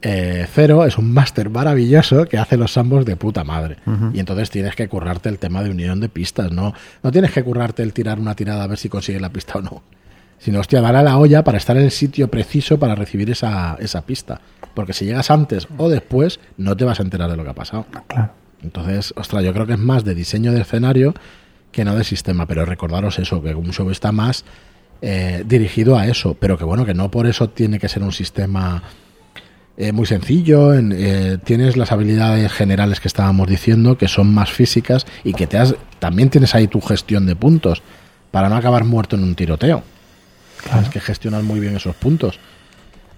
eh, 0.00 0.46
Cero 0.52 0.84
es 0.84 0.96
un 0.96 1.12
máster 1.12 1.50
maravilloso 1.50 2.26
que 2.26 2.38
hace 2.38 2.56
los 2.56 2.72
sambos 2.72 3.04
de 3.04 3.16
puta 3.16 3.44
madre. 3.44 3.78
Y 4.12 4.20
entonces 4.20 4.50
tienes 4.50 4.76
que 4.76 4.88
currarte 4.88 5.28
el 5.28 5.38
tema 5.38 5.62
de 5.62 5.70
unión 5.70 6.00
de 6.00 6.08
pistas. 6.08 6.52
No, 6.52 6.72
no 7.02 7.10
tienes 7.10 7.32
que 7.32 7.42
currarte 7.42 7.82
el 7.82 7.92
tirar 7.92 8.20
una 8.20 8.34
tirada 8.34 8.64
a 8.64 8.66
ver 8.66 8.78
si 8.78 8.88
consigues 8.88 9.20
la 9.20 9.30
pista 9.30 9.58
o 9.58 9.62
no. 9.62 9.82
Sino, 10.38 10.60
hostia, 10.60 10.80
dar 10.80 10.94
a 10.94 11.02
la 11.02 11.18
olla 11.18 11.42
para 11.42 11.58
estar 11.58 11.76
en 11.76 11.82
el 11.82 11.90
sitio 11.90 12.28
preciso 12.28 12.78
para 12.78 12.94
recibir 12.94 13.28
esa, 13.28 13.76
esa 13.80 14.02
pista. 14.02 14.40
Porque 14.74 14.92
si 14.92 15.04
llegas 15.04 15.32
antes 15.32 15.66
o 15.78 15.88
después, 15.88 16.38
no 16.56 16.76
te 16.76 16.84
vas 16.84 17.00
a 17.00 17.02
enterar 17.02 17.28
de 17.28 17.36
lo 17.36 17.42
que 17.42 17.50
ha 17.50 17.54
pasado. 17.54 17.86
Claro. 18.06 18.30
Entonces, 18.62 19.12
ostras, 19.16 19.42
yo 19.42 19.52
creo 19.52 19.66
que 19.66 19.72
es 19.72 19.78
más 19.78 20.04
de 20.04 20.14
diseño 20.14 20.52
de 20.52 20.60
escenario 20.60 21.14
que 21.72 21.84
no 21.84 21.96
de 21.96 22.04
sistema. 22.04 22.46
Pero 22.46 22.64
recordaros 22.64 23.18
eso, 23.18 23.42
que 23.42 23.52
un 23.52 23.72
show 23.72 23.90
está 23.90 24.12
más 24.12 24.44
eh, 25.02 25.42
dirigido 25.44 25.98
a 25.98 26.06
eso. 26.06 26.36
Pero 26.38 26.56
que 26.56 26.64
bueno, 26.64 26.86
que 26.86 26.94
no 26.94 27.10
por 27.10 27.26
eso 27.26 27.50
tiene 27.50 27.80
que 27.80 27.88
ser 27.88 28.04
un 28.04 28.12
sistema 28.12 28.84
eh, 29.78 29.92
muy 29.92 30.04
sencillo. 30.04 30.74
En, 30.74 30.92
eh, 30.94 31.38
tienes 31.42 31.76
las 31.76 31.92
habilidades 31.92 32.52
generales 32.52 33.00
que 33.00 33.08
estábamos 33.08 33.48
diciendo, 33.48 33.96
que 33.96 34.08
son 34.08 34.34
más 34.34 34.50
físicas 34.50 35.06
y 35.24 35.32
que 35.32 35.46
te 35.46 35.56
has, 35.56 35.74
también 35.98 36.28
tienes 36.28 36.54
ahí 36.54 36.68
tu 36.68 36.80
gestión 36.80 37.24
de 37.24 37.34
puntos 37.34 37.82
para 38.30 38.50
no 38.50 38.56
acabar 38.56 38.84
muerto 38.84 39.16
en 39.16 39.22
un 39.22 39.34
tiroteo. 39.34 39.82
Tienes 40.70 40.90
que 40.90 41.00
gestionar 41.00 41.42
muy 41.44 41.60
bien 41.60 41.76
esos 41.76 41.94
puntos. 41.94 42.38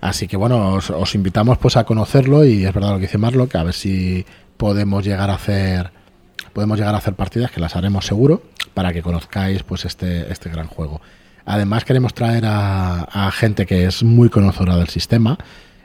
Así 0.00 0.28
que 0.28 0.36
bueno, 0.36 0.74
os, 0.74 0.90
os 0.90 1.14
invitamos 1.14 1.58
pues 1.58 1.76
a 1.76 1.84
conocerlo 1.84 2.44
y 2.44 2.64
es 2.64 2.72
verdad 2.72 2.90
lo 2.90 2.96
que 2.96 3.06
dice 3.06 3.18
Marlo, 3.18 3.48
que 3.48 3.58
a 3.58 3.64
ver 3.64 3.74
si 3.74 4.24
podemos 4.56 5.04
llegar 5.04 5.30
a 5.30 5.34
hacer 5.34 5.90
podemos 6.52 6.78
llegar 6.78 6.94
a 6.94 6.98
hacer 6.98 7.14
partidas 7.14 7.50
que 7.50 7.60
las 7.60 7.76
haremos 7.76 8.06
seguro 8.06 8.42
para 8.74 8.92
que 8.92 9.02
conozcáis 9.02 9.62
pues 9.62 9.84
este, 9.84 10.30
este 10.32 10.50
gran 10.50 10.66
juego. 10.66 11.00
Además 11.44 11.84
queremos 11.84 12.14
traer 12.14 12.44
a, 12.46 13.30
gente 13.32 13.66
que 13.66 13.86
es 13.86 14.02
muy 14.02 14.28
conocedora 14.28 14.76
del 14.76 14.88
sistema. 14.88 15.38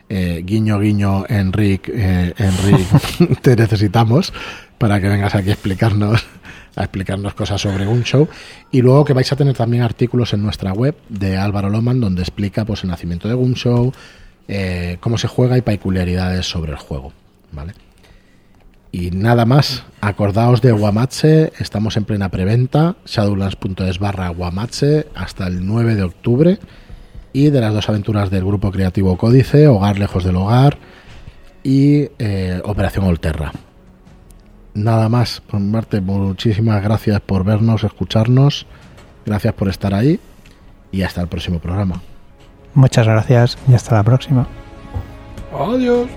Eh, 0.08 0.44
guiño, 0.46 0.80
guiño, 0.80 1.26
Enric, 1.28 1.89
eh, 1.89 2.34
Enric, 2.38 3.39
te 3.41 3.56
necesitamos 3.56 4.34
para 4.78 5.02
que 5.02 5.10
vengas 5.10 5.34
aquí 5.34 5.50
a 5.50 5.54
explicarnos, 5.54 6.26
a 6.76 6.84
explicarnos 6.84 7.34
cosas 7.34 7.60
sobre 7.60 7.88
un 7.88 8.04
show. 8.04 8.28
Y 8.72 8.82
luego 8.82 9.04
que 9.04 9.13
vais 9.13 9.32
a 9.32 9.36
tener 9.36 9.56
también 9.56 9.84
artículos 9.84 10.34
en 10.34 10.44
nuestra 10.44 10.74
web 10.74 10.96
de 11.10 11.38
Álvaro 11.38 11.70
Loman 11.70 12.00
donde 12.00 12.22
explica 12.22 12.65
pues, 12.65 12.84
el 12.84 12.89
nacimiento 12.89 13.28
de 13.28 13.34
Gunshow, 13.34 13.94
eh, 14.48 14.98
cómo 15.00 15.18
se 15.18 15.28
juega 15.28 15.58
y 15.58 15.62
peculiaridades 15.62 16.46
sobre 16.46 16.72
el 16.74 16.78
juego. 16.78 17.12
¿vale? 17.52 17.74
Y 18.91 19.12
nada 19.12 19.46
más, 19.46 19.84
acordaos 20.02 20.62
de 20.62 20.72
Guamatse, 20.72 21.52
estamos 21.60 21.98
en 21.98 22.06
plena 22.06 22.30
preventa, 22.30 22.96
shadowlands.es 23.06 24.00
barra 24.00 24.30
Guamatse 24.30 25.08
hasta 25.15 25.48
el 25.48 25.65
9 25.65 25.96
de 25.96 26.04
octubre 26.04 26.60
y 27.36 27.50
de 27.50 27.60
las 27.60 27.74
dos 27.74 27.89
aventuras 27.89 28.30
del 28.30 28.45
grupo 28.45 28.71
creativo 28.71 29.17
Códice, 29.17 29.67
Hogar 29.67 30.00
lejos 30.00 30.24
del 30.24 30.38
hogar 30.38 30.78
y 31.63 32.08
eh, 32.17 32.62
Operación 32.63 33.04
Olterra. 33.06 33.52
Nada 34.74 35.10
más, 35.10 35.41
por 35.41 35.60
Marte, 35.60 36.00
muchísimas 36.00 36.82
gracias 36.82 37.19
por 37.19 37.43
vernos, 37.43 37.84
escucharnos, 37.84 38.65
gracias 39.26 39.54
por 39.54 39.67
estar 39.67 39.93
ahí 39.93 40.17
y 40.93 41.02
hasta 41.02 41.19
el 41.19 41.28
próximo 41.28 41.60
programa. 41.60 42.02
Muchas 42.74 43.06
gracias 43.06 43.58
y 43.67 43.74
hasta 43.74 43.95
la 43.95 44.04
próxima. 44.04 44.48
Adiós. 45.54 46.08